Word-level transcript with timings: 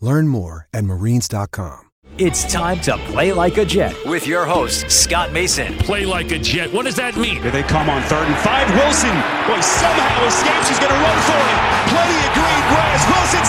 Learn 0.00 0.28
more 0.28 0.66
at 0.72 0.84
marines.com. 0.84 1.88
It's 2.18 2.42
time 2.50 2.80
to 2.82 2.98
play 3.14 3.32
like 3.32 3.58
a 3.58 3.64
Jet 3.64 3.94
with 4.04 4.26
your 4.26 4.44
host, 4.44 4.90
Scott 4.90 5.30
Mason. 5.30 5.78
Play 5.78 6.02
like 6.04 6.32
a 6.32 6.38
Jet. 6.38 6.72
What 6.72 6.82
does 6.84 6.96
that 6.96 7.14
mean? 7.14 7.38
Here 7.38 7.54
they 7.54 7.62
come 7.62 7.86
on 7.86 8.02
third 8.10 8.26
and 8.26 8.34
five. 8.42 8.66
Wilson, 8.74 9.14
boy, 9.46 9.62
somehow 9.62 10.26
escapes. 10.26 10.66
He's 10.66 10.82
going 10.82 10.90
to 10.90 10.98
run 10.98 11.18
for 11.22 11.38
it. 11.38 11.58
Plenty 11.94 12.18
of 12.18 12.30
green 12.34 12.62
grass. 12.74 13.00
Wilson 13.06 13.44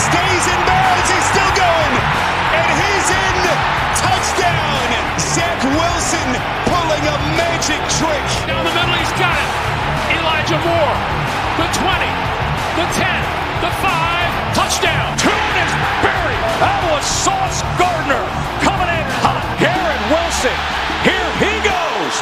Sauce 17.60 17.76
Gardner 17.76 18.24
coming 18.64 18.88
in 18.88 19.08
hot. 19.20 19.44
Garrett 19.60 20.04
Wilson, 20.08 20.56
here 21.04 21.32
he 21.44 21.52
goes. 21.60 22.14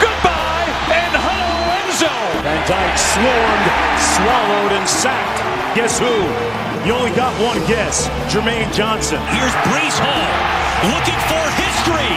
Goodbye 0.00 0.68
and 0.88 1.12
hello 1.12 1.52
Enzo. 1.84 2.12
Van 2.40 2.64
Dyke 2.64 2.96
swarmed, 2.96 3.68
swallowed, 4.00 4.72
and 4.72 4.88
sacked. 4.88 5.44
Guess 5.76 6.00
who? 6.00 6.16
You 6.88 6.96
only 6.96 7.12
got 7.12 7.36
one 7.44 7.60
guess. 7.68 8.08
Jermaine 8.32 8.72
Johnson. 8.72 9.20
Here's 9.36 9.52
Breece 9.68 10.00
Hall 10.00 10.32
looking 10.88 11.20
for 11.28 11.44
history. 11.60 12.16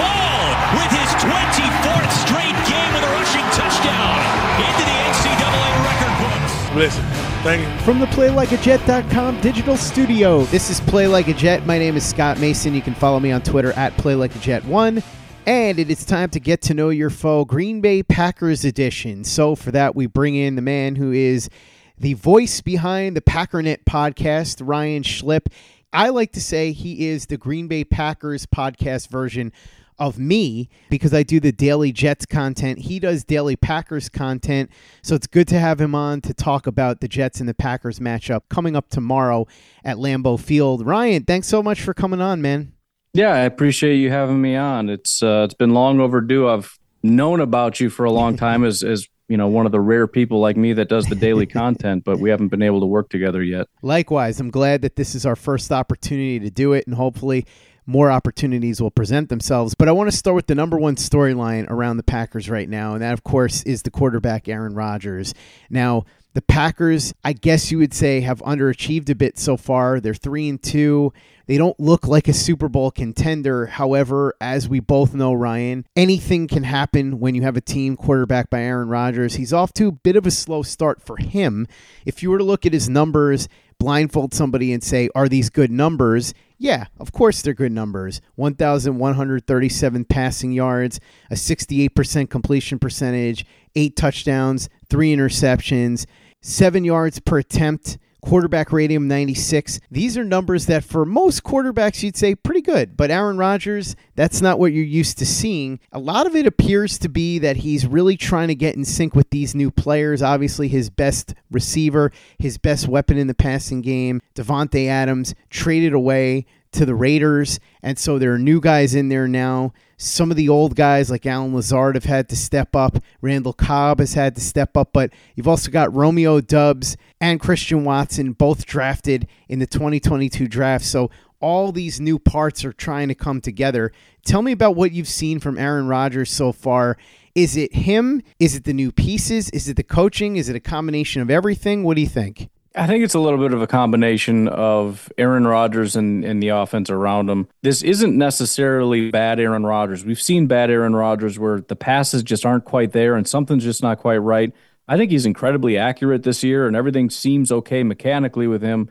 Hall 0.00 0.56
with 0.72 0.88
his 0.96 1.10
24th 1.20 2.12
straight 2.24 2.56
game 2.64 2.90
with 2.96 3.04
a 3.04 3.12
rushing 3.12 3.44
touchdown 3.52 4.16
into 4.56 4.82
the 4.88 4.96
NCAA 5.12 5.68
record 5.84 6.14
books. 6.24 6.52
Listen, 6.80 7.04
thank 7.46 7.62
you. 7.62 7.84
From 7.84 8.00
the 8.00 8.06
PlayLikeAJet.com 8.06 9.40
digital 9.40 9.76
studio, 9.76 10.42
this 10.46 10.68
is 10.68 10.80
Play 10.80 11.06
Like 11.06 11.28
a 11.28 11.32
Jet. 11.32 11.64
My 11.64 11.78
name 11.78 11.96
is 11.96 12.04
Scott 12.04 12.40
Mason. 12.40 12.74
You 12.74 12.82
can 12.82 12.94
follow 12.94 13.20
me 13.20 13.30
on 13.30 13.40
Twitter 13.42 13.72
at 13.72 13.96
PlayLikeAJet1. 13.96 15.02
And 15.46 15.78
it 15.78 15.88
is 15.88 16.04
time 16.04 16.28
to 16.30 16.40
get 16.40 16.60
to 16.62 16.74
know 16.74 16.88
your 16.88 17.08
foe, 17.08 17.44
Green 17.44 17.80
Bay 17.80 18.02
Packers 18.02 18.64
edition. 18.64 19.22
So 19.22 19.54
for 19.54 19.70
that, 19.70 19.94
we 19.94 20.06
bring 20.06 20.34
in 20.34 20.56
the 20.56 20.62
man 20.62 20.96
who 20.96 21.12
is 21.12 21.48
the 21.96 22.14
voice 22.14 22.60
behind 22.60 23.16
the 23.16 23.20
Packernet 23.20 23.84
podcast, 23.84 24.60
Ryan 24.66 25.04
Schlip. 25.04 25.46
I 25.92 26.08
like 26.08 26.32
to 26.32 26.40
say 26.40 26.72
he 26.72 27.06
is 27.06 27.26
the 27.26 27.36
Green 27.36 27.68
Bay 27.68 27.84
Packers 27.84 28.44
podcast 28.44 29.08
version 29.08 29.52
of 29.98 30.18
me 30.18 30.68
because 30.90 31.14
I 31.14 31.22
do 31.22 31.40
the 31.40 31.52
daily 31.52 31.92
Jets 31.92 32.26
content. 32.26 32.80
He 32.80 32.98
does 32.98 33.24
daily 33.24 33.56
Packers 33.56 34.08
content. 34.08 34.70
So 35.02 35.14
it's 35.14 35.26
good 35.26 35.48
to 35.48 35.58
have 35.58 35.80
him 35.80 35.94
on 35.94 36.20
to 36.22 36.34
talk 36.34 36.66
about 36.66 37.00
the 37.00 37.08
Jets 37.08 37.40
and 37.40 37.48
the 37.48 37.54
Packers 37.54 37.98
matchup 37.98 38.42
coming 38.48 38.76
up 38.76 38.88
tomorrow 38.88 39.46
at 39.84 39.96
Lambeau 39.96 40.38
Field. 40.38 40.86
Ryan, 40.86 41.24
thanks 41.24 41.48
so 41.48 41.62
much 41.62 41.80
for 41.80 41.94
coming 41.94 42.20
on, 42.20 42.42
man. 42.42 42.72
Yeah, 43.16 43.32
I 43.32 43.40
appreciate 43.40 43.96
you 43.96 44.10
having 44.10 44.42
me 44.42 44.56
on. 44.56 44.90
It's 44.90 45.22
uh, 45.22 45.44
it's 45.46 45.54
been 45.54 45.70
long 45.70 46.00
overdue. 46.00 46.48
I've 46.48 46.78
known 47.02 47.40
about 47.40 47.80
you 47.80 47.88
for 47.88 48.04
a 48.04 48.10
long 48.10 48.36
time 48.46 48.62
as 48.62 48.82
as 48.82 49.08
you 49.28 49.38
know 49.38 49.48
one 49.48 49.64
of 49.64 49.72
the 49.72 49.80
rare 49.80 50.06
people 50.06 50.38
like 50.38 50.56
me 50.56 50.74
that 50.74 50.90
does 50.90 51.06
the 51.06 51.14
daily 51.14 51.46
content, 51.62 52.04
but 52.04 52.18
we 52.18 52.28
haven't 52.28 52.48
been 52.48 52.60
able 52.60 52.80
to 52.80 52.86
work 52.86 53.08
together 53.08 53.42
yet. 53.42 53.68
Likewise, 53.80 54.38
I'm 54.38 54.50
glad 54.50 54.82
that 54.82 54.96
this 54.96 55.14
is 55.14 55.24
our 55.24 55.34
first 55.34 55.72
opportunity 55.72 56.38
to 56.40 56.50
do 56.50 56.74
it, 56.74 56.86
and 56.86 56.94
hopefully 56.94 57.46
more 57.86 58.10
opportunities 58.10 58.80
will 58.80 58.90
present 58.90 59.28
themselves. 59.28 59.74
But 59.74 59.88
I 59.88 59.92
want 59.92 60.10
to 60.10 60.16
start 60.16 60.34
with 60.34 60.48
the 60.48 60.54
number 60.54 60.76
one 60.76 60.96
storyline 60.96 61.70
around 61.70 61.96
the 61.96 62.02
Packers 62.02 62.50
right 62.50 62.68
now, 62.68 62.94
and 62.94 63.02
that, 63.02 63.12
of 63.12 63.24
course, 63.24 63.62
is 63.62 63.82
the 63.82 63.90
quarterback, 63.90 64.48
Aaron 64.48 64.74
Rodgers. 64.74 65.32
Now, 65.70 66.04
the 66.36 66.42
Packers, 66.42 67.14
I 67.24 67.32
guess 67.32 67.72
you 67.72 67.78
would 67.78 67.94
say, 67.94 68.20
have 68.20 68.42
underachieved 68.42 69.08
a 69.08 69.14
bit 69.14 69.38
so 69.38 69.56
far. 69.56 70.00
They're 70.00 70.12
three 70.12 70.50
and 70.50 70.62
two. 70.62 71.14
They 71.46 71.56
don't 71.56 71.80
look 71.80 72.06
like 72.06 72.28
a 72.28 72.34
Super 72.34 72.68
Bowl 72.68 72.90
contender. 72.90 73.64
However, 73.64 74.34
as 74.38 74.68
we 74.68 74.80
both 74.80 75.14
know, 75.14 75.32
Ryan, 75.32 75.86
anything 75.96 76.46
can 76.46 76.64
happen 76.64 77.20
when 77.20 77.34
you 77.34 77.40
have 77.40 77.56
a 77.56 77.62
team 77.62 77.96
quarterback 77.96 78.50
by 78.50 78.60
Aaron 78.60 78.90
Rodgers. 78.90 79.36
He's 79.36 79.54
off 79.54 79.72
to 79.74 79.88
a 79.88 79.92
bit 79.92 80.14
of 80.14 80.26
a 80.26 80.30
slow 80.30 80.62
start 80.62 81.00
for 81.00 81.16
him. 81.16 81.66
If 82.04 82.22
you 82.22 82.28
were 82.28 82.36
to 82.36 82.44
look 82.44 82.66
at 82.66 82.74
his 82.74 82.86
numbers, 82.86 83.48
blindfold 83.78 84.34
somebody 84.34 84.74
and 84.74 84.84
say, 84.84 85.08
Are 85.14 85.30
these 85.30 85.48
good 85.48 85.70
numbers? 85.70 86.34
Yeah, 86.58 86.86
of 87.00 87.12
course 87.12 87.40
they're 87.40 87.54
good 87.54 87.72
numbers. 87.72 88.20
1,137 88.34 90.04
passing 90.04 90.52
yards, 90.52 91.00
a 91.30 91.34
68% 91.34 92.28
completion 92.28 92.78
percentage, 92.78 93.46
eight 93.74 93.96
touchdowns, 93.96 94.68
three 94.88 95.14
interceptions, 95.14 96.04
seven 96.46 96.84
yards 96.84 97.18
per 97.18 97.38
attempt, 97.38 97.98
quarterback 98.22 98.72
rating 98.72 98.96
of 98.96 99.02
96. 99.02 99.80
These 99.90 100.16
are 100.16 100.24
numbers 100.24 100.66
that 100.66 100.84
for 100.84 101.04
most 101.04 101.42
quarterbacks 101.42 102.02
you'd 102.02 102.16
say 102.16 102.34
pretty 102.34 102.60
good, 102.60 102.96
but 102.96 103.10
Aaron 103.10 103.36
Rodgers, 103.36 103.96
that's 104.14 104.40
not 104.40 104.58
what 104.58 104.72
you're 104.72 104.84
used 104.84 105.18
to 105.18 105.26
seeing. 105.26 105.80
A 105.92 105.98
lot 105.98 106.26
of 106.26 106.36
it 106.36 106.46
appears 106.46 106.98
to 106.98 107.08
be 107.08 107.38
that 107.40 107.58
he's 107.58 107.86
really 107.86 108.16
trying 108.16 108.48
to 108.48 108.54
get 108.54 108.76
in 108.76 108.84
sync 108.84 109.14
with 109.14 109.30
these 109.30 109.54
new 109.54 109.70
players. 109.70 110.22
Obviously, 110.22 110.68
his 110.68 110.88
best 110.88 111.34
receiver, 111.50 112.12
his 112.38 112.58
best 112.58 112.86
weapon 112.88 113.18
in 113.18 113.26
the 113.26 113.34
passing 113.34 113.80
game, 113.80 114.20
Davante 114.34 114.86
Adams, 114.86 115.34
traded 115.50 115.92
away 115.92 116.46
to 116.76 116.86
the 116.86 116.94
Raiders, 116.94 117.58
and 117.82 117.98
so 117.98 118.18
there 118.18 118.32
are 118.32 118.38
new 118.38 118.60
guys 118.60 118.94
in 118.94 119.08
there 119.08 119.26
now. 119.26 119.72
Some 119.96 120.30
of 120.30 120.36
the 120.36 120.48
old 120.48 120.76
guys 120.76 121.10
like 121.10 121.24
Allen 121.24 121.54
Lazard 121.54 121.94
have 121.94 122.04
had 122.04 122.28
to 122.28 122.36
step 122.36 122.76
up. 122.76 122.98
Randall 123.22 123.54
Cobb 123.54 123.98
has 123.98 124.12
had 124.14 124.34
to 124.34 124.40
step 124.40 124.76
up, 124.76 124.92
but 124.92 125.10
you've 125.34 125.48
also 125.48 125.70
got 125.70 125.94
Romeo 125.94 126.40
Doubs 126.40 126.96
and 127.20 127.40
Christian 127.40 127.84
Watson 127.84 128.32
both 128.32 128.66
drafted 128.66 129.26
in 129.48 129.58
the 129.58 129.66
2022 129.66 130.46
draft. 130.48 130.84
So 130.84 131.10
all 131.40 131.72
these 131.72 131.98
new 131.98 132.18
parts 132.18 132.64
are 132.64 132.72
trying 132.72 133.08
to 133.08 133.14
come 133.14 133.40
together. 133.40 133.90
Tell 134.24 134.42
me 134.42 134.52
about 134.52 134.76
what 134.76 134.92
you've 134.92 135.08
seen 135.08 135.40
from 135.40 135.58
Aaron 135.58 135.88
Rodgers 135.88 136.30
so 136.30 136.52
far. 136.52 136.98
Is 137.34 137.56
it 137.56 137.74
him? 137.74 138.22
Is 138.38 138.54
it 138.54 138.64
the 138.64 138.72
new 138.72 138.92
pieces? 138.92 139.48
Is 139.50 139.68
it 139.68 139.76
the 139.76 139.82
coaching? 139.82 140.36
Is 140.36 140.48
it 140.48 140.56
a 140.56 140.60
combination 140.60 141.22
of 141.22 141.30
everything? 141.30 141.84
What 141.84 141.94
do 141.94 142.02
you 142.02 142.06
think? 142.06 142.48
I 142.76 142.86
think 142.86 143.02
it's 143.04 143.14
a 143.14 143.20
little 143.20 143.38
bit 143.38 143.54
of 143.54 143.62
a 143.62 143.66
combination 143.66 144.48
of 144.48 145.10
Aaron 145.16 145.46
Rodgers 145.46 145.96
and, 145.96 146.24
and 146.24 146.42
the 146.42 146.48
offense 146.48 146.90
around 146.90 147.30
him. 147.30 147.48
This 147.62 147.82
isn't 147.82 148.16
necessarily 148.16 149.10
bad 149.10 149.40
Aaron 149.40 149.64
Rodgers. 149.64 150.04
We've 150.04 150.20
seen 150.20 150.46
bad 150.46 150.70
Aaron 150.70 150.94
Rodgers 150.94 151.38
where 151.38 151.60
the 151.60 151.76
passes 151.76 152.22
just 152.22 152.44
aren't 152.44 152.66
quite 152.66 152.92
there 152.92 153.14
and 153.14 153.26
something's 153.26 153.64
just 153.64 153.82
not 153.82 153.98
quite 153.98 154.18
right. 154.18 154.52
I 154.88 154.98
think 154.98 155.10
he's 155.10 155.24
incredibly 155.24 155.78
accurate 155.78 156.22
this 156.22 156.44
year 156.44 156.66
and 156.66 156.76
everything 156.76 157.08
seems 157.08 157.50
okay 157.50 157.82
mechanically 157.82 158.46
with 158.46 158.60
him. 158.60 158.90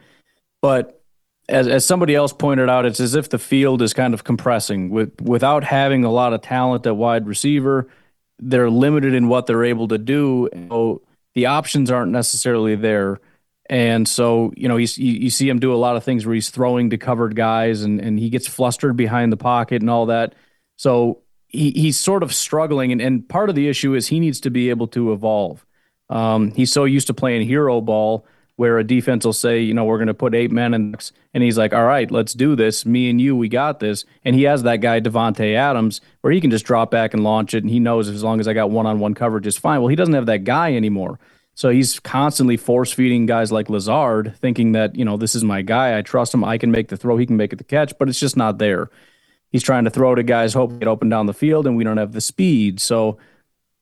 But 0.64 1.00
as, 1.48 1.68
as 1.68 1.86
somebody 1.86 2.16
else 2.16 2.34
pointed 2.34 2.70
out, 2.70 2.86
it's 2.86 3.00
as 3.00 3.14
if 3.14 3.30
the 3.30 3.38
field 3.38 3.84
is 3.84 3.94
kind 3.94 4.16
of 4.16 4.24
compressing 4.24 4.90
with 4.90 5.22
without 5.22 5.64
having 5.64 6.04
a 6.04 6.12
lot 6.12 6.34
of 6.34 6.42
talent 6.42 6.88
at 6.88 6.98
wide 6.98 7.28
receiver. 7.28 7.88
They're 8.40 8.70
limited 8.70 9.14
in 9.14 9.28
what 9.28 9.46
they're 9.46 9.64
able 9.64 9.88
to 9.90 10.00
do. 10.00 10.50
So 10.70 11.04
the 11.36 11.46
options 11.46 11.92
aren't 11.92 12.12
necessarily 12.12 12.76
there. 12.76 13.20
And 13.68 14.08
so, 14.08 14.54
you 14.56 14.68
know, 14.68 14.78
he's, 14.78 14.98
you, 14.98 15.14
you 15.14 15.30
see 15.30 15.50
him 15.50 15.60
do 15.60 15.74
a 15.74 15.76
lot 15.76 15.96
of 15.96 16.04
things 16.04 16.26
where 16.26 16.36
he's 16.36 16.50
throwing 16.50 16.92
to 16.92 16.98
covered 16.98 17.36
guys 17.36 17.82
and, 17.82 18.00
and 18.00 18.20
he 18.20 18.30
gets 18.30 18.48
flustered 18.48 18.96
behind 18.96 19.32
the 19.32 19.38
pocket 19.38 19.82
and 19.82 19.90
all 19.90 20.06
that. 20.08 20.36
So 20.78 21.22
he, 21.48 21.72
he's 21.72 21.98
sort 21.98 22.22
of 22.22 22.34
struggling. 22.34 22.92
And, 22.92 23.02
and 23.02 23.28
part 23.28 23.50
of 23.50 23.56
the 23.56 23.68
issue 23.68 23.96
is 23.96 24.08
he 24.08 24.20
needs 24.20 24.40
to 24.42 24.52
be 24.52 24.70
able 24.70 24.88
to 24.90 25.14
evolve. 25.14 25.66
Um, 26.10 26.52
he's 26.52 26.72
so 26.72 26.86
used 26.86 27.08
to 27.08 27.14
playing 27.16 27.48
hero 27.48 27.82
ball 27.82 28.28
where 28.58 28.78
a 28.78 28.84
defense 28.86 29.26
will 29.26 29.34
say, 29.34 29.60
you 29.60 29.74
know, 29.74 29.84
we're 29.84 29.98
going 29.98 30.08
to 30.08 30.14
put 30.14 30.34
eight 30.34 30.50
men 30.50 30.74
in, 30.74 30.96
and 31.34 31.44
he's 31.44 31.58
like, 31.58 31.74
all 31.74 31.84
right, 31.84 32.10
let's 32.10 32.34
do 32.34 32.56
this. 32.56 32.86
Me 32.86 33.10
and 33.10 33.20
you, 33.20 33.36
we 33.36 33.50
got 33.50 33.82
this. 33.82 34.06
And 34.24 34.34
he 34.34 34.44
has 34.44 34.64
that 34.64 34.78
guy 34.78 35.02
Davante 35.02 35.56
Adams 35.56 36.00
where 36.22 36.32
he 36.32 36.40
can 36.40 36.52
just 36.52 36.64
drop 36.64 36.90
back 36.90 37.14
and 37.14 37.22
launch 37.22 37.54
it, 37.54 37.64
and 37.64 37.70
he 37.70 37.82
knows 37.82 38.08
as 38.08 38.24
long 38.24 38.40
as 38.40 38.48
I 38.48 38.54
got 38.54 38.70
one-on-one 38.70 39.14
coverage, 39.14 39.46
is 39.46 39.58
fine. 39.58 39.82
Well, 39.82 39.90
he 39.90 39.98
doesn't 39.98 40.14
have 40.14 40.28
that 40.28 40.46
guy 40.46 40.74
anymore, 40.74 41.20
so 41.56 41.69
he's 41.69 42.00
constantly 42.02 42.57
force 42.57 42.92
feeding 42.92 43.25
guys 43.25 43.52
like 43.52 43.69
Lazard, 43.69 44.36
thinking 44.40 44.74
that 44.74 44.96
you 44.96 45.06
know 45.06 45.16
this 45.16 45.36
is 45.36 45.44
my 45.44 45.62
guy. 45.62 45.98
I 45.98 46.02
trust 46.02 46.34
him. 46.34 46.44
I 46.44 46.57
can 46.57 46.69
make 46.69 46.90
the 46.90 46.98
throw. 46.98 47.18
He 47.18 47.25
can 47.25 47.38
make 47.38 47.54
it 47.54 47.56
the 47.56 47.63
catch, 47.63 47.98
but 47.98 48.10
it's 48.10 48.19
just 48.19 48.36
not 48.36 48.57
there. 48.57 48.90
He's 49.52 49.63
trying 49.63 49.86
to 49.86 49.90
throw 49.90 50.13
to 50.16 50.24
guys, 50.24 50.54
hope 50.54 50.78
get 50.80 50.90
open 50.90 51.07
down 51.07 51.28
the 51.28 51.34
field, 51.34 51.66
and 51.66 51.78
we 51.78 51.86
don't 51.86 51.98
have 51.98 52.12
the 52.12 52.19
speed. 52.19 52.81
So 52.81 53.18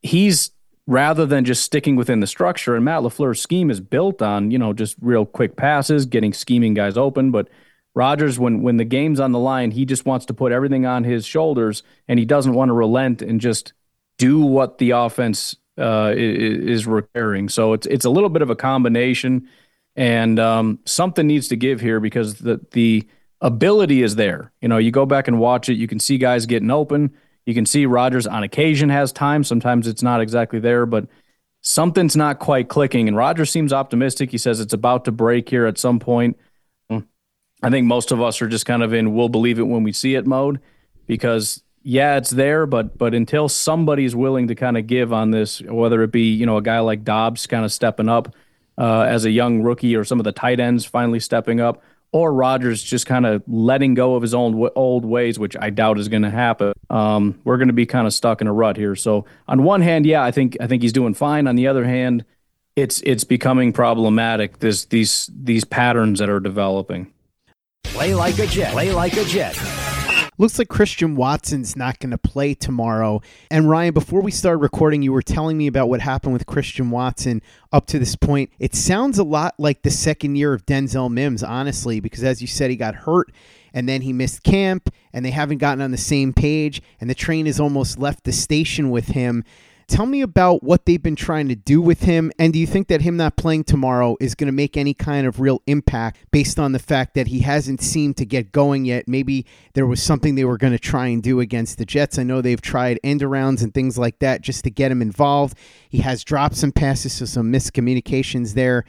he's 0.03 0.51
rather 0.85 1.25
than 1.25 1.45
just 1.45 1.63
sticking 1.63 1.95
within 1.95 2.19
the 2.19 2.27
structure. 2.27 2.75
And 2.75 2.85
Matt 2.85 3.01
LaFleur's 3.01 3.41
scheme 3.41 3.71
is 3.71 3.79
built 3.79 4.21
on, 4.21 4.51
you 4.51 4.59
know, 4.59 4.73
just 4.73 4.95
real 5.01 5.25
quick 5.25 5.55
passes, 5.55 6.05
getting 6.05 6.33
scheming 6.33 6.75
guys 6.75 6.95
open. 6.95 7.31
But 7.31 7.47
Rodgers, 7.95 8.37
when 8.37 8.61
when 8.61 8.77
the 8.77 8.85
game's 8.85 9.19
on 9.19 9.31
the 9.31 9.39
line, 9.39 9.71
he 9.71 9.83
just 9.83 10.05
wants 10.05 10.27
to 10.27 10.33
put 10.35 10.51
everything 10.51 10.85
on 10.85 11.03
his 11.05 11.25
shoulders 11.25 11.81
and 12.07 12.19
he 12.19 12.25
doesn't 12.25 12.53
want 12.53 12.69
to 12.69 12.73
relent 12.73 13.23
and 13.23 13.41
just 13.41 13.73
do 14.17 14.41
what 14.41 14.77
the 14.77 14.91
offense 14.91 15.55
uh, 15.77 16.13
is, 16.15 16.85
requiring. 16.85 17.49
So 17.49 17.73
it's 17.73 17.87
it's 17.87 18.05
a 18.05 18.09
little 18.09 18.29
bit 18.29 18.41
of 18.41 18.49
a 18.49 18.55
combination, 18.55 19.49
and 19.95 20.39
um, 20.39 20.79
something 20.85 21.25
needs 21.25 21.47
to 21.49 21.55
give 21.55 21.81
here 21.81 21.99
because 21.99 22.35
the 22.35 22.59
the 22.71 23.07
ability 23.41 24.01
is 24.03 24.15
there. 24.15 24.51
You 24.61 24.67
know, 24.67 24.77
you 24.77 24.91
go 24.91 25.05
back 25.05 25.27
and 25.27 25.39
watch 25.39 25.69
it, 25.69 25.75
you 25.75 25.87
can 25.87 25.99
see 25.99 26.17
guys 26.17 26.45
getting 26.45 26.71
open. 26.71 27.13
You 27.45 27.53
can 27.53 27.65
see 27.65 27.85
Rodgers 27.85 28.25
on 28.25 28.43
occasion 28.43 28.89
has 28.89 29.11
time. 29.11 29.43
Sometimes 29.43 29.87
it's 29.87 30.01
not 30.01 30.21
exactly 30.21 30.59
there, 30.59 30.85
but 30.85 31.07
something's 31.61 32.15
not 32.15 32.39
quite 32.39 32.69
clicking. 32.69 33.07
And 33.07 33.17
Rodgers 33.17 33.49
seems 33.49 33.73
optimistic. 33.73 34.31
He 34.31 34.37
says 34.37 34.59
it's 34.59 34.73
about 34.73 35.05
to 35.05 35.11
break 35.11 35.49
here 35.49 35.65
at 35.65 35.77
some 35.77 35.99
point. 35.99 36.37
I 37.63 37.69
think 37.69 37.87
most 37.87 38.11
of 38.11 38.21
us 38.21 38.41
are 38.41 38.47
just 38.47 38.65
kind 38.65 38.83
of 38.83 38.93
in 38.93 39.15
we'll 39.15 39.29
believe 39.29 39.57
it 39.57 39.63
when 39.63 39.83
we 39.83 39.93
see 39.93 40.15
it 40.15 40.27
mode 40.27 40.59
because 41.07 41.62
yeah, 41.83 42.18
it's 42.18 42.30
there, 42.30 42.65
but 42.65 42.97
but 42.97 43.13
until 43.13 43.50
somebody's 43.50 44.15
willing 44.15 44.47
to 44.47 44.56
kind 44.56 44.77
of 44.77 44.88
give 44.88 45.12
on 45.12 45.31
this, 45.31 45.62
whether 45.62 46.01
it 46.01 46.12
be 46.12 46.31
you 46.31 46.45
know 46.45 46.57
a 46.57 46.62
guy 46.62 46.80
like 46.80 47.03
Doubs 47.03 47.45
kind 47.45 47.65
of 47.65 47.71
stepping 47.71 48.09
up 48.09 48.33
uh, 48.77 49.01
as 49.01 49.25
a 49.25 49.31
young 49.31 49.62
rookie, 49.62 49.95
or 49.95 50.03
some 50.03 50.19
of 50.19 50.24
the 50.24 50.31
tight 50.31 50.59
ends 50.59 50.85
finally 50.85 51.19
stepping 51.19 51.59
up, 51.59 51.83
or 52.13 52.33
Rodgers 52.33 52.81
just 52.81 53.06
kind 53.06 53.25
of 53.25 53.44
letting 53.47 53.95
go 53.95 54.15
of 54.15 54.21
his 54.21 54.33
own 54.33 54.69
old 54.75 55.03
ways, 55.03 55.38
which 55.38 55.57
I 55.59 55.71
doubt 55.71 56.00
is 56.00 56.07
going 56.07 56.21
to 56.21 56.30
happen. 56.30 56.71
Um, 56.89 57.39
we're 57.44 57.57
going 57.57 57.68
to 57.68 57.74
be 57.74 57.86
kind 57.86 58.07
of 58.07 58.13
stuck 58.13 58.39
in 58.39 58.47
a 58.47 58.53
rut 58.53 58.77
here. 58.77 58.95
So 58.95 59.25
on 59.47 59.63
one 59.63 59.81
hand, 59.81 60.06
yeah, 60.06 60.24
I 60.24 60.31
think 60.31 60.56
I 60.62 60.68
think 60.68 60.83
he's 60.83 60.94
doing 60.94 61.13
fine. 61.13 61.47
On 61.47 61.57
the 61.57 61.68
other 61.68 61.83
hand, 61.83 62.24
it's 62.77 63.01
it's 63.01 63.25
becoming 63.25 63.74
problematic. 63.74 64.59
This 64.59 64.86
these 64.86 65.29
these 65.36 65.65
patterns 65.65 66.19
that 66.19 66.29
are 66.29 66.39
developing. 66.39 67.12
Play 67.83 68.15
like 68.15 68.39
a 68.39 68.47
jet. 68.47 68.71
Play 68.71 68.91
like 68.94 69.18
a 69.18 69.25
jet. 69.25 69.59
Looks 70.38 70.57
like 70.57 70.68
Christian 70.68 71.15
Watson's 71.15 71.75
not 71.75 72.00
going 72.00 72.12
to 72.12 72.18
play 72.18 72.53
tomorrow. 72.53 73.21
And 73.51 73.69
Ryan, 73.69 73.94
before 73.94 74.21
we 74.21 74.31
started 74.31 74.57
recording, 74.57 75.01
you 75.01 75.13
were 75.13 75.21
telling 75.21 75.57
me 75.57 75.68
about 75.68 75.89
what 75.89 76.01
happened 76.01 76.33
with 76.33 76.45
Christian 76.45 76.89
Watson 76.89 77.41
up 77.71 77.85
to 77.88 78.00
this 78.00 78.15
point. 78.15 78.50
It 78.57 78.74
sounds 78.74 79.19
a 79.19 79.24
lot 79.24 79.53
like 79.59 79.83
the 79.83 79.91
second 79.91 80.35
year 80.35 80.53
of 80.53 80.65
Denzel 80.65 81.12
Mims, 81.12 81.44
honestly, 81.44 82.00
because 82.00 82.24
as 82.24 82.41
you 82.41 82.47
said, 82.47 82.71
he 82.71 82.75
got 82.75 82.95
hurt 82.95 83.31
and 83.74 83.88
then 83.88 84.01
he 84.01 84.13
missed 84.13 84.44
camp 84.44 84.89
and 85.13 85.24
they 85.24 85.31
haven't 85.31 85.59
gotten 85.59 85.81
on 85.81 85.91
the 85.91 85.97
same 85.97 86.33
page 86.33 86.81
and 87.00 87.09
the 87.09 87.15
train 87.15 87.45
has 87.45 87.59
almost 87.59 88.00
left 88.00 88.24
the 88.24 88.31
station 88.31 88.89
with 88.89 89.07
him. 89.07 89.44
Tell 89.88 90.06
me 90.06 90.21
about 90.21 90.63
what 90.63 90.85
they've 90.85 91.01
been 91.01 91.15
trying 91.15 91.50
to 91.50 91.56
do 91.56 91.81
with 91.81 92.03
him. 92.03 92.31
And 92.39 92.53
do 92.53 92.59
you 92.59 92.68
think 92.68 92.88
that 92.88 93.01
him 93.01 93.18
not 93.18 93.35
playing 93.35 93.65
tomorrow 93.65 94.18
is 94.19 94.35
going 94.35 94.47
to 94.47 94.53
make 94.53 94.77
any 94.77 94.94
kind 94.94 95.27
of 95.27 95.39
real 95.39 95.62
impact 95.68 96.18
based 96.31 96.59
on 96.59 96.71
the 96.71 96.80
fact 96.80 97.13
that 97.15 97.27
he 97.27 97.39
hasn't 97.39 97.81
seemed 97.81 98.18
to 98.18 98.25
get 98.25 98.51
going 98.51 98.85
yet? 98.85 99.07
Maybe 99.07 99.45
there 99.74 99.85
was 99.85 100.01
something 100.01 100.35
they 100.35 100.45
were 100.45 100.57
going 100.57 100.74
to 100.74 100.80
try 100.80 101.07
and 101.07 101.21
do 101.21 101.39
against 101.39 101.77
the 101.77 101.85
Jets. 101.85 102.18
I 102.18 102.24
know 102.24 102.41
they've 102.41 102.62
tried 102.62 103.00
end 103.03 103.21
arounds 103.21 103.62
and 103.62 103.74
things 103.74 103.97
like 103.97 104.19
that 104.19 104.41
just 104.41 104.63
to 104.63 104.71
get 104.71 104.91
him 104.91 105.01
involved. 105.01 105.57
He 105.89 106.00
has 106.00 106.24
dropped 106.24 106.56
some 106.56 106.71
passes, 106.71 107.13
so 107.13 107.25
some 107.25 107.51
miscommunications 107.51 108.53
there. 108.53 108.86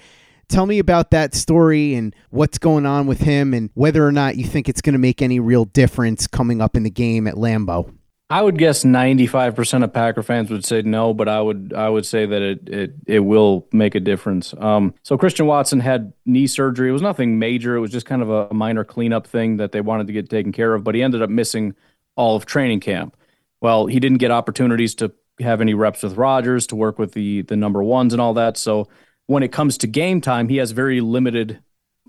Tell 0.49 0.67
me 0.67 0.79
about 0.79 1.11
that 1.11 1.35
story 1.35 1.95
and 1.95 2.15
what's 2.31 2.59
going 2.59 2.87
on 2.87 3.07
with 3.07 3.21
him 3.21 3.55
and 3.55 3.71
whether 3.75 4.07
or 4.07 4.13
not 4.13 4.37
you 4.37 4.45
think 4.45 4.69
it's 4.69 4.83
going 4.83 4.93
to 4.93 4.99
make 4.99 5.23
any 5.23 5.41
real 5.41 5.65
difference 5.65 6.27
coming 6.27 6.61
up 6.61 6.77
in 6.77 6.83
the 6.83 6.91
game 6.91 7.27
at 7.27 7.35
Lambeau. 7.35 7.93
I 8.31 8.41
would 8.41 8.57
guess 8.57 8.85
95% 8.85 9.85
of 9.85 9.93
Packer 9.93 10.23
fans 10.23 10.51
would 10.51 10.65
say 10.65 10.81
no, 10.81 11.13
but 11.13 11.29
I 11.29 11.41
would 11.41 11.75
I 11.77 11.91
would 11.91 12.07
say 12.07 12.25
that 12.25 12.41
it 12.41 12.69
it, 12.69 12.95
it 13.07 13.21
will 13.21 13.69
make 13.71 13.95
a 13.95 14.01
difference. 14.01 14.55
Um, 14.59 14.95
so 15.03 15.19
Christian 15.19 15.47
Watson 15.47 15.81
had 15.81 16.15
knee 16.25 16.47
surgery. 16.47 16.89
It 16.89 16.93
was 16.93 17.03
nothing 17.03 17.39
major. 17.39 17.77
It 17.77 17.81
was 17.81 17.91
just 17.91 18.07
kind 18.07 18.23
of 18.23 18.31
a 18.31 18.55
minor 18.55 18.83
cleanup 18.83 19.27
thing 19.27 19.59
that 19.59 19.73
they 19.73 19.83
wanted 19.83 20.07
to 20.07 20.15
get 20.15 20.31
taken 20.31 20.53
care 20.53 20.75
of, 20.75 20.85
but 20.85 20.95
he 20.95 21.03
ended 21.03 21.21
up 21.21 21.29
missing 21.29 21.75
all 22.17 22.35
of 22.35 22.47
training 22.47 22.81
camp. 22.81 23.15
Well, 23.61 23.87
he 23.87 24.01
didn't 24.01 24.19
get 24.19 24.31
opportunities 24.31 24.95
to 24.97 25.13
have 25.41 25.61
any 25.61 25.75
reps 25.75 26.03
with 26.03 26.17
Rodgers, 26.17 26.67
to 26.69 26.77
work 26.77 26.99
with 26.99 27.13
the 27.13 27.43
the 27.43 27.57
number 27.57 27.83
ones 27.83 28.15
and 28.15 28.23
all 28.23 28.35
that. 28.35 28.57
So 28.57 28.89
when 29.27 29.43
it 29.43 29.53
comes 29.53 29.77
to 29.79 29.87
game 29.87 30.23
time, 30.23 30.49
he 30.49 30.57
has 30.57 30.71
very 30.71 31.03
limited 31.03 31.61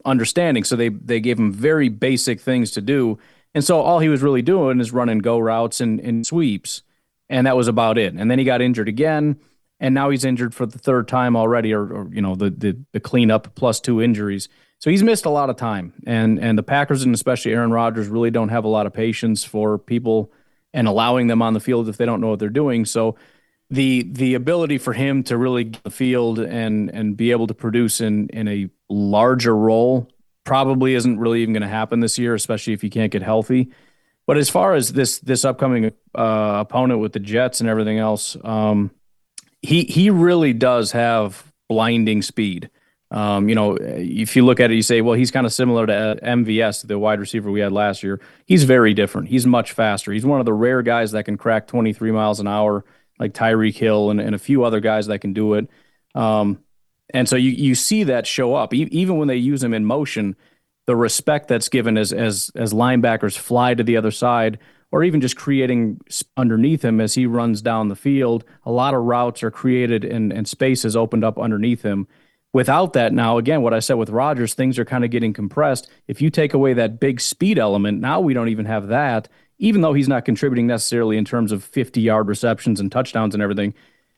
understanding. 0.06 0.64
So 0.64 0.78
they 0.78 0.90
they 0.90 1.20
gave 1.20 1.38
him 1.38 1.52
very 1.52 1.90
basic 1.90 2.40
things 2.40 2.72
to 2.72 2.82
do 2.82 3.20
and 3.56 3.64
so 3.64 3.80
all 3.80 4.00
he 4.00 4.10
was 4.10 4.22
really 4.22 4.42
doing 4.42 4.82
is 4.82 4.92
running 4.92 5.20
go 5.20 5.40
routes 5.40 5.80
and, 5.80 6.02
and 6.02 6.28
sweeps. 6.28 6.84
And 7.30 7.48
that 7.48 7.56
was 7.56 7.70
about 7.70 7.98
it. 7.98 8.14
And 8.14 8.30
then 8.30 8.38
he 8.38 8.44
got 8.44 8.62
injured 8.62 8.90
again. 8.90 9.40
And 9.80 9.96
now 9.96 10.10
he's 10.10 10.26
injured 10.26 10.54
for 10.54 10.66
the 10.66 10.78
third 10.78 11.08
time 11.08 11.36
already, 11.36 11.74
or, 11.74 11.88
or 11.88 12.10
you 12.14 12.22
know, 12.22 12.36
the, 12.36 12.50
the 12.50 12.78
the 12.92 13.00
cleanup 13.00 13.56
plus 13.56 13.80
two 13.80 14.02
injuries. 14.02 14.48
So 14.80 14.90
he's 14.90 15.04
missed 15.04 15.26
a 15.26 15.30
lot 15.30 15.50
of 15.50 15.56
time. 15.56 15.94
And 16.06 16.38
and 16.38 16.58
the 16.58 16.64
Packers 16.64 17.04
and 17.04 17.16
especially 17.16 17.54
Aaron 17.54 17.72
Rodgers 17.72 18.08
really 18.08 18.30
don't 18.30 18.50
have 18.50 18.66
a 18.66 18.70
lot 18.70 18.86
of 18.86 18.94
patience 18.94 19.44
for 19.44 19.78
people 19.78 20.32
and 20.74 20.88
allowing 20.88 21.28
them 21.28 21.42
on 21.42 21.54
the 21.54 21.60
field 21.62 21.88
if 21.88 21.98
they 21.98 22.06
don't 22.06 22.22
know 22.22 22.30
what 22.30 22.40
they're 22.40 22.50
doing. 22.50 22.84
So 22.86 23.16
the 23.70 24.04
the 24.04 24.34
ability 24.34 24.78
for 24.78 24.94
him 24.94 25.24
to 25.24 25.38
really 25.38 25.64
get 25.64 25.84
the 25.84 25.92
field 25.92 26.40
and 26.40 26.90
and 26.92 27.16
be 27.16 27.32
able 27.32 27.48
to 27.48 27.54
produce 27.54 28.02
in 28.02 28.28
in 28.30 28.48
a 28.50 28.70
larger 28.90 29.56
role 29.56 30.10
probably 30.46 30.94
isn't 30.94 31.20
really 31.20 31.42
even 31.42 31.54
going 31.54 31.62
to 31.62 31.68
happen 31.68 32.00
this 32.00 32.18
year, 32.18 32.34
especially 32.34 32.74
if 32.74 32.84
you 32.84 32.90
can't 32.90 33.12
get 33.12 33.22
healthy. 33.22 33.72
But 34.28 34.38
as 34.38 34.50
far 34.50 34.74
as 34.74 34.94
this 34.94 35.20
this 35.20 35.46
upcoming 35.46 35.92
uh, 36.16 36.58
opponent 36.66 37.00
with 37.00 37.14
the 37.14 37.20
Jets 37.20 37.60
and 37.60 37.70
everything 37.70 38.00
else, 38.00 38.38
um, 38.44 38.92
he 39.62 39.84
he 39.84 40.10
really 40.10 40.54
does 40.54 40.94
have 40.94 41.52
blinding 41.68 42.22
speed. 42.22 42.70
Um, 43.12 43.50
you 43.50 43.56
know, 43.56 43.78
if 43.80 44.36
you 44.36 44.44
look 44.44 44.60
at 44.60 44.72
it, 44.72 44.76
you 44.76 44.82
say, 44.82 45.02
well, 45.02 45.14
he's 45.14 45.32
kind 45.32 45.46
of 45.46 45.54
similar 45.54 45.86
to 45.86 46.20
MVS, 46.24 46.88
the 46.88 46.98
wide 46.98 47.20
receiver 47.20 47.52
we 47.52 47.60
had 47.60 47.72
last 47.72 48.02
year. 48.02 48.20
He's 48.46 48.64
very 48.64 48.94
different. 48.94 49.30
He's 49.30 49.46
much 49.46 49.74
faster. 49.74 50.12
He's 50.12 50.26
one 50.26 50.40
of 50.40 50.46
the 50.46 50.54
rare 50.54 50.82
guys 50.82 51.12
that 51.12 51.26
can 51.26 51.38
crack 51.38 51.68
23 51.68 52.12
miles 52.12 52.40
an 52.40 52.48
hour, 52.48 52.84
like 53.20 53.34
Tyreek 53.34 53.76
Hill 53.76 54.10
and, 54.10 54.20
and 54.20 54.34
a 54.34 54.40
few 54.40 54.64
other 54.64 54.80
guys 54.80 55.08
that 55.08 55.20
can 55.20 55.34
do 55.34 55.54
it. 55.54 55.70
Um, 56.16 56.65
and 57.16 57.30
so 57.30 57.38
you 57.38 57.52
you 57.52 57.76
see 57.76 58.04
that 58.04 58.28
show 58.28 58.56
up 58.56 58.74
e- 58.74 58.90
even 58.92 59.18
when 59.18 59.30
they 59.30 59.38
use 59.38 59.64
him 59.64 59.74
in 59.74 59.86
motion. 59.86 60.36
The 60.86 60.96
respect 60.96 61.48
that's 61.48 61.70
given 61.70 61.98
as 61.98 62.12
as 62.12 62.52
as 62.56 62.74
linebackers 62.74 63.38
fly 63.38 63.74
to 63.74 63.84
the 63.84 63.96
other 63.96 64.12
side, 64.12 64.60
or 64.92 65.02
even 65.02 65.22
just 65.22 65.38
creating 65.38 66.02
underneath 66.36 66.84
him 66.84 67.00
as 67.00 67.14
he 67.14 67.26
runs 67.26 67.62
down 67.62 67.88
the 67.88 67.96
field. 67.96 68.44
A 68.66 68.72
lot 68.72 68.94
of 68.94 69.02
routes 69.04 69.44
are 69.44 69.50
created 69.50 70.04
and 70.04 70.34
and 70.34 70.46
space 70.46 70.84
is 70.84 70.98
opened 70.98 71.24
up 71.24 71.40
underneath 71.40 71.82
him. 71.84 72.06
Without 72.52 72.92
that, 72.94 73.14
now 73.14 73.38
again, 73.38 73.62
what 73.62 73.74
I 73.74 73.80
said 73.80 73.96
with 73.96 74.10
Rodgers, 74.10 74.54
things 74.54 74.78
are 74.78 74.86
kind 74.86 75.06
of 75.06 75.10
getting 75.10 75.32
compressed. 75.32 75.90
If 76.08 76.22
you 76.22 76.30
take 76.30 76.54
away 76.54 76.74
that 76.74 77.00
big 77.00 77.22
speed 77.22 77.58
element, 77.58 78.02
now 78.02 78.20
we 78.20 78.34
don't 78.34 78.50
even 78.50 78.66
have 78.66 78.90
that. 78.90 79.30
Even 79.58 79.80
though 79.80 79.94
he's 79.94 80.10
not 80.10 80.26
contributing 80.26 80.68
necessarily 80.68 81.18
in 81.18 81.24
terms 81.24 81.54
of 81.54 81.64
50 81.64 82.02
yard 82.02 82.28
receptions 82.28 82.82
and 82.82 82.92
touchdowns 82.92 83.34
and 83.34 83.42
everything, 83.42 83.74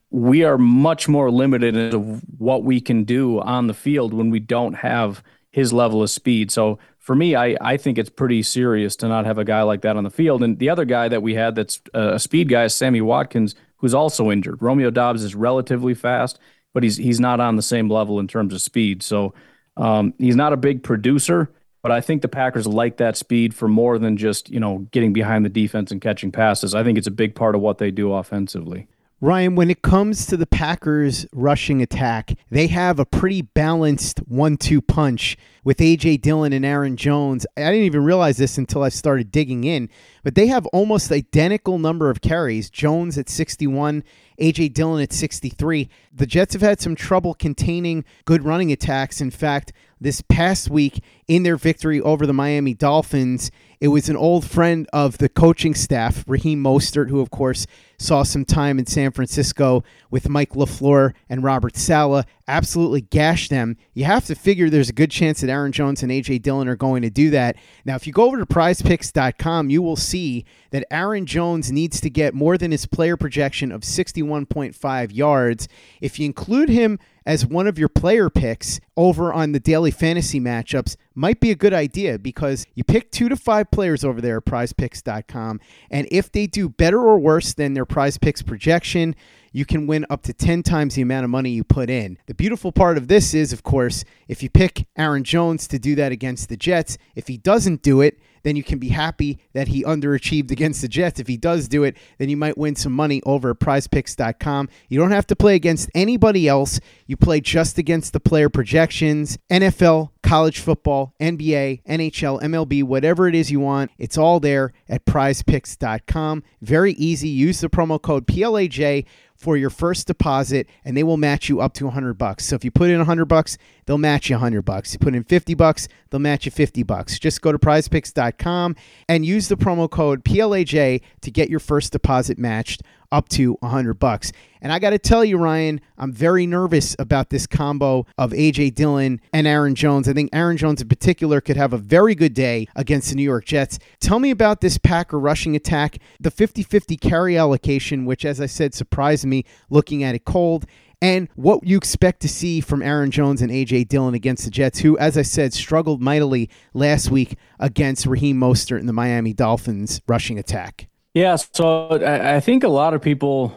we 0.09 0.43
are 0.43 0.57
much 0.57 1.07
more 1.07 1.29
limited 1.29 1.75
in 1.75 2.21
what 2.37 2.63
we 2.63 2.79
can 2.79 3.03
do 3.03 3.39
on 3.41 3.67
the 3.67 3.73
field 3.73 4.13
when 4.13 4.29
we 4.29 4.39
don't 4.39 4.73
have 4.73 5.21
his 5.51 5.73
level 5.73 6.03
of 6.03 6.09
speed. 6.09 6.51
So 6.51 6.79
for 6.99 7.15
me, 7.15 7.35
I, 7.35 7.57
I 7.61 7.77
think 7.77 7.97
it's 7.97 8.09
pretty 8.09 8.43
serious 8.43 8.95
to 8.97 9.07
not 9.07 9.25
have 9.25 9.37
a 9.37 9.43
guy 9.43 9.63
like 9.63 9.81
that 9.81 9.97
on 9.97 10.03
the 10.03 10.09
field. 10.09 10.43
And 10.43 10.59
the 10.59 10.69
other 10.69 10.85
guy 10.85 11.07
that 11.07 11.23
we 11.23 11.33
had 11.35 11.55
that's 11.55 11.81
a 11.93 12.19
speed 12.19 12.49
guy 12.49 12.65
is 12.65 12.75
Sammy 12.75 13.01
Watkins, 13.01 13.55
who's 13.77 13.93
also 13.93 14.31
injured. 14.31 14.61
Romeo 14.61 14.91
Doubs 14.91 15.23
is 15.23 15.35
relatively 15.35 15.93
fast, 15.93 16.39
but 16.73 16.83
he's 16.83 16.97
he's 16.97 17.19
not 17.19 17.39
on 17.39 17.55
the 17.55 17.61
same 17.61 17.89
level 17.89 18.19
in 18.19 18.27
terms 18.27 18.53
of 18.53 18.61
speed. 18.61 19.03
So 19.03 19.33
um, 19.77 20.13
he's 20.17 20.35
not 20.35 20.53
a 20.53 20.57
big 20.57 20.83
producer, 20.83 21.51
but 21.81 21.91
I 21.91 22.01
think 22.01 22.21
the 22.21 22.27
Packers 22.27 22.67
like 22.67 22.97
that 22.97 23.17
speed 23.17 23.53
for 23.53 23.67
more 23.67 23.97
than 23.97 24.17
just, 24.17 24.49
you 24.49 24.59
know, 24.59 24.79
getting 24.91 25.13
behind 25.13 25.45
the 25.45 25.49
defense 25.49 25.91
and 25.91 26.01
catching 26.01 26.31
passes. 26.31 26.75
I 26.75 26.83
think 26.83 26.97
it's 26.97 27.07
a 27.07 27.11
big 27.11 27.35
part 27.35 27.55
of 27.55 27.61
what 27.61 27.77
they 27.77 27.91
do 27.91 28.13
offensively. 28.13 28.87
Ryan, 29.19 29.55
when 29.55 29.71
it 29.71 29.81
comes 29.81 30.27
to 30.27 30.37
the 30.37 30.45
Packers 30.45 31.25
rushing 31.33 31.81
attack, 31.81 32.37
they 32.51 32.67
have 32.67 32.99
a 32.99 33.05
pretty 33.05 33.41
balanced 33.41 34.19
one 34.27 34.57
two 34.57 34.79
punch 34.79 35.35
with 35.63 35.81
A.J. 35.81 36.17
Dillon 36.17 36.53
and 36.53 36.63
Aaron 36.63 36.95
Jones. 36.95 37.43
I 37.57 37.61
didn't 37.61 37.85
even 37.85 38.03
realize 38.03 38.37
this 38.37 38.59
until 38.59 38.83
I 38.83 38.89
started 38.89 39.31
digging 39.31 39.63
in, 39.63 39.89
but 40.23 40.35
they 40.35 40.45
have 40.47 40.67
almost 40.67 41.11
identical 41.11 41.79
number 41.79 42.11
of 42.11 42.21
carries. 42.21 42.69
Jones 42.69 43.17
at 43.17 43.27
61, 43.27 44.03
A.J. 44.37 44.69
Dillon 44.69 45.01
at 45.01 45.11
63. 45.11 45.89
The 46.13 46.27
Jets 46.27 46.53
have 46.53 46.61
had 46.61 46.79
some 46.79 46.95
trouble 46.95 47.33
containing 47.33 48.05
good 48.25 48.45
running 48.45 48.71
attacks. 48.71 49.19
In 49.19 49.31
fact, 49.31 49.73
this 49.99 50.21
past 50.21 50.69
week 50.69 51.03
in 51.27 51.41
their 51.41 51.57
victory 51.57 51.99
over 51.99 52.27
the 52.27 52.33
Miami 52.33 52.75
Dolphins, 52.75 53.49
it 53.79 53.89
was 53.89 54.09
an 54.09 54.17
old 54.17 54.45
friend 54.45 54.87
of 54.91 55.19
the 55.19 55.29
coaching 55.29 55.75
staff, 55.75 56.23
Raheem 56.27 56.63
Mostert, 56.63 57.09
who, 57.09 57.19
of 57.19 57.29
course, 57.29 57.67
saw 57.99 58.23
some 58.23 58.45
time 58.45 58.79
in 58.79 58.85
San 58.85 59.11
Francisco 59.11 59.83
with 60.09 60.29
Mike 60.29 60.51
LaFleur 60.51 61.13
and 61.29 61.43
Robert 61.43 61.75
Saleh, 61.75 62.25
absolutely 62.47 63.01
gashed 63.01 63.49
them. 63.49 63.77
You 63.93 64.05
have 64.05 64.25
to 64.25 64.35
figure 64.35 64.69
there's 64.69 64.89
a 64.89 64.93
good 64.93 65.11
chance 65.11 65.41
that 65.41 65.49
Aaron 65.49 65.71
Jones 65.71 66.01
and 66.01 66.11
A.J. 66.11 66.39
Dillon 66.39 66.67
are 66.67 66.75
going 66.75 67.01
to 67.03 67.09
do 67.09 67.29
that. 67.31 67.55
Now, 67.85 67.95
if 67.95 68.07
you 68.07 68.13
go 68.13 68.25
over 68.25 68.37
to 68.37 68.45
prizepicks.com, 68.45 69.69
you 69.69 69.81
will 69.81 69.95
see 69.95 70.45
that 70.71 70.85
Aaron 70.91 71.25
Jones 71.25 71.71
needs 71.71 72.01
to 72.01 72.09
get 72.09 72.33
more 72.33 72.57
than 72.57 72.71
his 72.71 72.85
player 72.85 73.17
projection 73.17 73.71
of 73.71 73.81
61.5 73.81 75.15
yards. 75.15 75.67
If 76.01 76.19
you 76.19 76.25
include 76.25 76.69
him 76.69 76.99
as 77.27 77.45
one 77.45 77.67
of 77.67 77.77
your 77.77 77.89
player 77.89 78.29
picks 78.29 78.79
over 78.95 79.33
on 79.33 79.51
the 79.51 79.59
daily 79.59 79.91
fantasy 79.91 80.39
matchups 80.39 80.95
might 81.13 81.41
be 81.41 81.51
a 81.51 81.55
good 81.55 81.73
idea 81.73 82.17
because 82.17 82.65
you 82.73 82.85
pick 82.85 83.11
two 83.11 83.27
to 83.27 83.35
five 83.35 83.69
players 83.69 84.05
over 84.05 84.21
there 84.21 84.37
at 84.37 84.45
prizepicks.com. 84.45 85.59
And 85.91 86.07
if 86.09 86.31
they 86.31 86.47
do 86.47 86.69
better 86.69 87.01
or 87.01 87.19
worse 87.19 87.53
than 87.53 87.73
their 87.73 87.85
prize 87.85 88.17
picks 88.17 88.41
projection, 88.41 89.13
you 89.51 89.65
can 89.65 89.87
win 89.87 90.05
up 90.09 90.23
to 90.23 90.33
10 90.33 90.63
times 90.63 90.95
the 90.95 91.01
amount 91.01 91.25
of 91.25 91.29
money 91.29 91.49
you 91.49 91.65
put 91.65 91.89
in. 91.89 92.17
The 92.27 92.33
beautiful 92.33 92.71
part 92.71 92.97
of 92.97 93.09
this 93.09 93.33
is, 93.33 93.51
of 93.51 93.61
course, 93.61 94.05
if 94.29 94.41
you 94.41 94.49
pick 94.49 94.87
Aaron 94.97 95.25
Jones 95.25 95.67
to 95.67 95.79
do 95.79 95.95
that 95.95 96.13
against 96.13 96.47
the 96.47 96.55
Jets, 96.55 96.97
if 97.13 97.27
he 97.27 97.37
doesn't 97.37 97.81
do 97.81 97.99
it, 97.99 98.19
then 98.47 98.55
you 98.55 98.63
can 98.63 98.79
be 98.79 98.87
happy 98.87 99.39
that 99.51 99.67
he 99.67 99.83
underachieved 99.83 100.51
against 100.51 100.81
the 100.81 100.87
Jets. 100.87 101.19
If 101.19 101.27
he 101.27 101.35
does 101.35 101.67
do 101.67 101.83
it, 101.83 101.97
then 102.17 102.29
you 102.29 102.37
might 102.37 102.57
win 102.57 102.77
some 102.77 102.93
money 102.93 103.21
over 103.25 103.49
at 103.49 103.59
prizepicks.com. 103.59 104.69
You 104.87 104.97
don't 104.97 105.11
have 105.11 105.27
to 105.27 105.35
play 105.35 105.55
against 105.55 105.89
anybody 105.93 106.47
else. 106.47 106.79
You 107.07 107.17
play 107.17 107.41
just 107.41 107.77
against 107.77 108.13
the 108.13 108.21
player 108.21 108.47
projections, 108.47 109.37
NFL, 109.49 110.11
college 110.23 110.59
football, 110.59 111.13
NBA, 111.19 111.83
NHL, 111.83 112.41
MLB, 112.41 112.83
whatever 112.83 113.27
it 113.27 113.35
is 113.35 113.51
you 113.51 113.59
want. 113.59 113.91
It's 113.97 114.17
all 114.17 114.39
there 114.39 114.71
at 114.87 115.05
prizepicks.com. 115.05 116.43
Very 116.61 116.93
easy. 116.93 117.27
Use 117.27 117.59
the 117.59 117.69
promo 117.69 118.01
code 118.01 118.27
PLAJ 118.27 119.05
for 119.37 119.55
your 119.55 119.69
first 119.69 120.07
deposit 120.07 120.67
and 120.83 120.97
they 120.97 121.03
will 121.03 121.15
match 121.15 121.47
you 121.47 121.61
up 121.61 121.73
to 121.73 121.85
100 121.85 122.15
bucks. 122.15 122.45
So 122.45 122.55
if 122.55 122.65
you 122.65 122.71
put 122.71 122.89
in 122.89 122.97
100 122.97 123.25
bucks, 123.25 123.57
they'll 123.85 123.97
match 123.97 124.29
you 124.29 124.35
100 124.35 124.63
bucks. 124.63 124.91
You 124.93 124.99
put 124.99 125.13
in 125.15 125.23
50 125.23 125.53
bucks, 125.53 125.87
they'll 126.09 126.19
match 126.19 126.45
you 126.45 126.51
50 126.51 126.83
bucks. 126.83 127.19
Just 127.19 127.41
go 127.41 127.51
to 127.51 127.59
prizepicks.com 127.59 128.75
and 129.07 129.25
use 129.25 129.47
the 129.47 129.55
promo 129.55 129.89
code 129.89 130.23
PLAJ 130.25 131.01
to 131.21 131.31
get 131.31 131.49
your 131.49 131.59
first 131.59 131.93
deposit 131.93 132.37
matched 132.37 132.81
up 133.11 133.29
to 133.29 133.53
100 133.61 133.95
bucks. 133.95 134.31
And 134.61 134.73
I 134.73 134.79
got 134.79 134.89
to 134.89 134.99
tell 134.99 135.23
you 135.23 135.37
Ryan, 135.37 135.81
I'm 135.97 136.11
very 136.11 136.47
nervous 136.47 136.95
about 136.99 137.29
this 137.29 137.45
combo 137.45 138.05
of 138.17 138.31
AJ 138.31 138.75
Dillon 138.75 139.21
and 139.31 139.45
Aaron 139.47 139.75
Jones. 139.75 140.09
I 140.09 140.13
think 140.13 140.29
Aaron 140.33 140.57
Jones 140.57 140.81
in 140.81 140.87
particular 140.87 141.41
could 141.41 141.57
have 141.57 141.73
a 141.73 141.77
very 141.77 142.15
good 142.15 142.33
day 142.33 142.67
against 142.75 143.09
the 143.09 143.15
New 143.15 143.23
York 143.23 143.45
Jets. 143.45 143.79
Tell 143.99 144.19
me 144.19 144.31
about 144.31 144.61
this 144.61 144.77
Packer 144.77 145.19
rushing 145.19 145.55
attack, 145.55 145.97
the 146.19 146.31
50-50 146.31 146.99
carry 146.99 147.37
allocation 147.37 148.05
which 148.05 148.25
as 148.25 148.41
I 148.41 148.45
said 148.45 148.73
surprised 148.73 149.25
me 149.25 149.43
looking 149.69 150.03
at 150.03 150.15
it 150.15 150.25
cold 150.25 150.65
and 151.01 151.29
what 151.35 151.65
you 151.65 151.77
expect 151.77 152.21
to 152.21 152.29
see 152.29 152.59
from 152.59 152.81
Aaron 152.81 153.11
Jones 153.11 153.41
and 153.41 153.51
A.J. 153.51 153.83
Dillon 153.85 154.15
against 154.15 154.45
the 154.45 154.51
Jets, 154.51 154.79
who, 154.79 154.97
as 154.97 155.17
I 155.17 155.21
said, 155.21 155.53
struggled 155.53 156.01
mightily 156.01 156.49
last 156.73 157.11
week 157.11 157.37
against 157.59 158.07
Raheem 158.07 158.39
Mostert 158.39 158.79
and 158.79 158.89
the 158.89 158.93
Miami 158.93 159.33
Dolphins 159.33 160.01
rushing 160.07 160.39
attack. 160.39 160.87
Yeah, 161.17 161.35
so 161.35 161.89
I 162.05 162.39
think 162.41 162.63
a 162.63 162.67
lot 162.67 162.93
of 162.93 163.01
people 163.01 163.51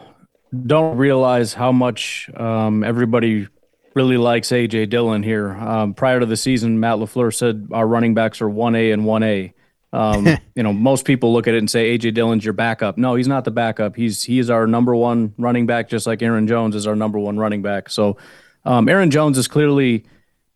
don't 0.65 0.97
realize 0.97 1.53
how 1.53 1.71
much 1.71 2.27
um, 2.35 2.83
everybody 2.83 3.49
really 3.93 4.17
likes 4.17 4.47
AJ 4.47 4.89
Dillon 4.89 5.21
here. 5.21 5.51
Um, 5.51 5.93
prior 5.93 6.19
to 6.19 6.25
the 6.25 6.37
season, 6.37 6.79
Matt 6.79 6.97
LaFleur 6.97 7.31
said 7.31 7.67
our 7.71 7.85
running 7.85 8.15
backs 8.15 8.41
are 8.41 8.49
1A 8.49 8.91
and 8.91 9.03
1A. 9.03 9.53
Um, 9.93 10.27
you 10.55 10.63
know, 10.63 10.73
most 10.73 11.05
people 11.05 11.33
look 11.33 11.47
at 11.47 11.53
it 11.53 11.59
and 11.59 11.69
say 11.69 11.95
AJ 11.95 12.15
Dillon's 12.15 12.43
your 12.43 12.53
backup. 12.55 12.97
No, 12.97 13.13
he's 13.13 13.27
not 13.27 13.45
the 13.45 13.51
backup. 13.51 13.95
He's 13.95 14.23
he 14.23 14.39
is 14.39 14.49
our 14.49 14.65
number 14.65 14.95
one 14.95 15.35
running 15.37 15.67
back, 15.67 15.87
just 15.87 16.07
like 16.07 16.23
Aaron 16.23 16.47
Jones 16.47 16.75
is 16.75 16.87
our 16.87 16.95
number 16.95 17.19
one 17.19 17.37
running 17.37 17.61
back. 17.61 17.91
So, 17.91 18.17
um, 18.65 18.89
Aaron 18.89 19.11
Jones 19.11 19.37
is 19.37 19.47
clearly 19.47 20.05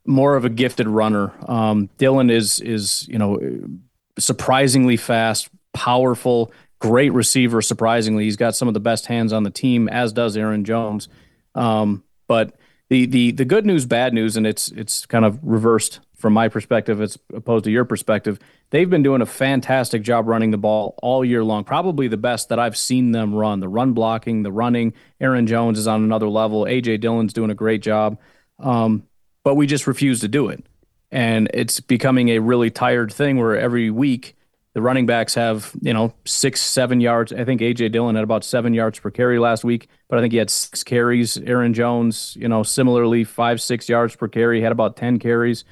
more 0.07 0.35
of 0.35 0.43
a 0.43 0.50
gifted 0.50 0.88
runner. 0.88 1.33
Um, 1.47 1.88
Dillon 2.00 2.31
is 2.31 2.62
is 2.62 3.07
you 3.07 3.19
know 3.19 3.39
surprisingly 4.17 4.97
fast, 4.97 5.50
powerful 5.71 6.51
great 6.79 7.13
receiver. 7.13 7.62
Surprisingly, 7.62 8.25
he's 8.25 8.38
got 8.38 8.55
some 8.55 8.67
of 8.67 8.74
the 8.74 8.79
best 8.79 9.08
hands 9.08 9.34
on 9.34 9.44
the 9.44 9.50
team, 9.50 9.88
as 9.89 10.13
does 10.13 10.36
Aaron 10.38 10.65
Jones. 10.65 11.08
Um, 11.53 12.03
but 12.27 12.55
the 12.89 13.05
the 13.05 13.32
the 13.32 13.46
good 13.46 13.65
news, 13.65 13.86
bad 13.86 14.13
news, 14.13 14.38
and 14.38 14.46
it's 14.46 14.70
it's 14.70 15.05
kind 15.05 15.25
of 15.25 15.39
reversed 15.41 16.00
from 16.15 16.34
my 16.34 16.48
perspective 16.48 17.01
as 17.01 17.17
opposed 17.34 17.65
to 17.65 17.72
your 17.72 17.86
perspective. 17.86 18.39
They've 18.72 18.89
been 18.89 19.03
doing 19.03 19.22
a 19.22 19.25
fantastic 19.25 20.01
job 20.01 20.27
running 20.27 20.51
the 20.51 20.58
ball 20.58 20.96
all 21.01 21.24
year 21.24 21.44
long. 21.44 21.63
Probably 21.63 22.08
the 22.08 22.17
best 22.17 22.50
that 22.50 22.58
I've 22.58 22.77
seen 22.77 23.12
them 23.12 23.36
run. 23.36 23.60
The 23.60 23.67
run 23.67 23.94
blocking, 23.94 24.44
the 24.44 24.51
running. 24.51 24.94
Aaron 25.20 25.46
Jones 25.46 25.77
is 25.77 25.88
on 25.88 26.03
another 26.03 26.27
level. 26.27 26.63
AJ 26.63 27.01
Dillon's 27.01 27.34
doing 27.34 27.51
a 27.51 27.55
great 27.55 27.82
job. 27.82 28.17
Um, 28.60 29.03
but 29.44 29.55
we 29.55 29.67
just 29.67 29.88
refuse 29.88 30.22
to 30.22 30.27
do 30.27 30.50
it. 30.50 30.65
And 31.12 31.50
it's 31.53 31.79
becoming 31.79 32.29
a 32.29 32.39
really 32.39 32.72
tired 32.72 33.13
thing 33.13 33.38
where 33.38 33.58
every 33.58 33.91
week 33.91 34.36
the 34.75 34.82
running 34.82 35.05
backs 35.05 35.34
have, 35.36 35.72
you 35.82 35.94
know, 35.94 36.13
six, 36.25 36.62
seven 36.62 37.00
yards. 37.00 37.32
I 37.32 37.46
think 37.46 37.62
AJ 37.62 37.94
Dillon 37.94 38.15
had 38.15 38.25
about 38.25 38.44
seven 38.44 38.74
yards 38.74 39.00
per 39.00 39.10
carry 39.10 39.39
last 39.39 39.63
week, 39.63 39.88
but 40.10 40.20
I 40.20 40.22
think 40.22 40.34
he 40.34 40.38
had 40.38 40.50
six 40.50 40.84
carries. 40.84 41.38
Aaron 41.38 41.74
Jones, 41.74 42.36
you 42.38 42.50
know, 42.50 42.62
similarly 42.62 43.24
five, 43.24 43.62
six 43.62 43.88
yards 43.88 44.17
per 44.17 44.27
carry, 44.27 44.60
had 44.62 44.74
about 44.74 44.98
10 44.98 45.17
carries. 45.20 45.63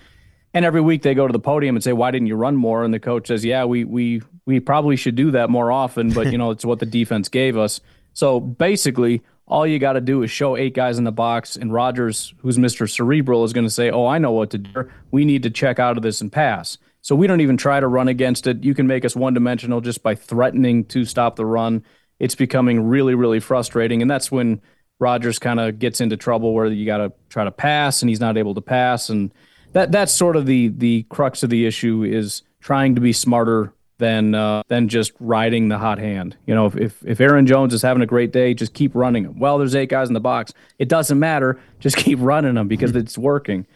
And 0.53 0.63
every 0.63 0.79
week 0.79 1.01
they 1.01 1.13
go 1.13 1.27
to 1.27 1.33
the 1.33 1.39
podium 1.39 1.75
and 1.75 1.83
say, 1.83 1.91
"Why 1.91 2.11
didn't 2.11 2.27
you 2.27 2.35
run 2.35 2.55
more?" 2.55 2.85
And 2.85 2.93
the 2.93 2.99
coach 2.99 3.27
says, 3.27 3.43
"Yeah, 3.43 3.65
we 3.65 3.83
we 3.83 4.21
we 4.45 4.59
probably 4.59 4.95
should 4.95 5.15
do 5.15 5.31
that 5.31 5.49
more 5.49 5.71
often, 5.71 6.11
but 6.11 6.31
you 6.31 6.37
know 6.37 6.51
it's 6.51 6.63
what 6.63 6.77
the 6.77 6.85
defense 6.85 7.27
gave 7.27 7.57
us." 7.57 7.81
So 8.13 8.39
basically, 8.39 9.23
all 9.47 9.65
you 9.65 9.79
got 9.79 9.93
to 9.93 10.01
do 10.01 10.21
is 10.21 10.29
show 10.29 10.55
eight 10.55 10.75
guys 10.75 10.99
in 10.99 11.05
the 11.05 11.11
box, 11.11 11.55
and 11.55 11.73
Rodgers, 11.73 12.35
who's 12.37 12.59
Mister 12.59 12.85
Cerebral, 12.85 13.43
is 13.43 13.51
going 13.51 13.65
to 13.65 13.73
say, 13.73 13.89
"Oh, 13.89 14.05
I 14.05 14.19
know 14.19 14.31
what 14.31 14.51
to 14.51 14.59
do. 14.59 14.87
We 15.09 15.25
need 15.25 15.41
to 15.41 15.49
check 15.49 15.79
out 15.79 15.97
of 15.97 16.03
this 16.03 16.21
and 16.21 16.31
pass." 16.31 16.77
So 17.03 17.15
we 17.15 17.27
don't 17.27 17.41
even 17.41 17.57
try 17.57 17.81
to 17.81 17.87
run 17.87 18.07
against 18.07 18.47
it. 18.47 18.63
You 18.63 18.73
can 18.73 18.87
make 18.87 19.03
us 19.03 19.13
one 19.13 19.33
dimensional 19.33 19.81
just 19.81 20.01
by 20.01 20.15
threatening 20.15 20.85
to 20.85 21.03
stop 21.03 21.35
the 21.35 21.45
run. 21.45 21.83
It's 22.17 22.33
becoming 22.33 22.87
really, 22.87 23.13
really 23.13 23.41
frustrating. 23.41 24.01
And 24.01 24.09
that's 24.09 24.31
when 24.31 24.61
Rodgers 24.99 25.37
kind 25.37 25.59
of 25.59 25.79
gets 25.79 25.99
into 25.99 26.15
trouble 26.15 26.53
where 26.53 26.67
you 26.67 26.85
got 26.85 26.97
to 26.97 27.11
try 27.27 27.43
to 27.43 27.51
pass 27.51 28.01
and 28.01 28.09
he's 28.09 28.21
not 28.21 28.37
able 28.37 28.55
to 28.55 28.61
pass. 28.61 29.09
And 29.09 29.33
that 29.73 29.91
that's 29.91 30.13
sort 30.13 30.37
of 30.37 30.45
the 30.45 30.69
the 30.69 31.03
crux 31.09 31.43
of 31.43 31.49
the 31.49 31.65
issue 31.65 32.03
is 32.03 32.41
trying 32.61 32.95
to 32.95 33.01
be 33.01 33.11
smarter 33.11 33.73
than 33.97 34.33
uh, 34.33 34.63
than 34.69 34.87
just 34.87 35.11
riding 35.19 35.67
the 35.67 35.79
hot 35.79 35.97
hand. 35.97 36.37
You 36.45 36.55
know, 36.55 36.67
if, 36.67 36.77
if 36.77 37.05
if 37.05 37.19
Aaron 37.19 37.45
Jones 37.45 37.73
is 37.73 37.81
having 37.81 38.01
a 38.01 38.05
great 38.07 38.31
day, 38.31 38.53
just 38.53 38.73
keep 38.73 38.95
running 38.95 39.25
him. 39.25 39.39
Well, 39.39 39.57
there's 39.57 39.75
eight 39.75 39.89
guys 39.89 40.07
in 40.07 40.13
the 40.13 40.21
box. 40.21 40.53
It 40.79 40.87
doesn't 40.87 41.19
matter. 41.19 41.59
Just 41.79 41.97
keep 42.05 42.19
running 42.21 42.55
them 42.55 42.69
because 42.69 42.95
it's 42.95 43.17
working. 43.17 43.67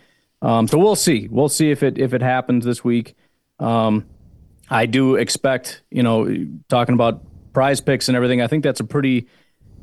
Um, 0.42 0.68
so 0.68 0.78
we'll 0.78 0.96
see. 0.96 1.28
We'll 1.30 1.50
see 1.50 1.72
if 1.72 1.84
it 1.84 1.98
if 1.98 2.14
it 2.14 2.22
happens 2.22 2.66
this 2.66 2.84
week. 2.84 3.16
Um, 3.60 4.06
I 4.70 4.86
do 4.86 5.16
expect, 5.16 5.82
you 5.90 6.04
know, 6.04 6.28
talking 6.70 6.94
about 6.94 7.24
prize 7.54 7.82
picks 7.82 8.08
and 8.08 8.16
everything. 8.16 8.42
I 8.42 8.48
think 8.48 8.64
that's 8.64 8.80
a 8.80 8.84
pretty 8.84 9.28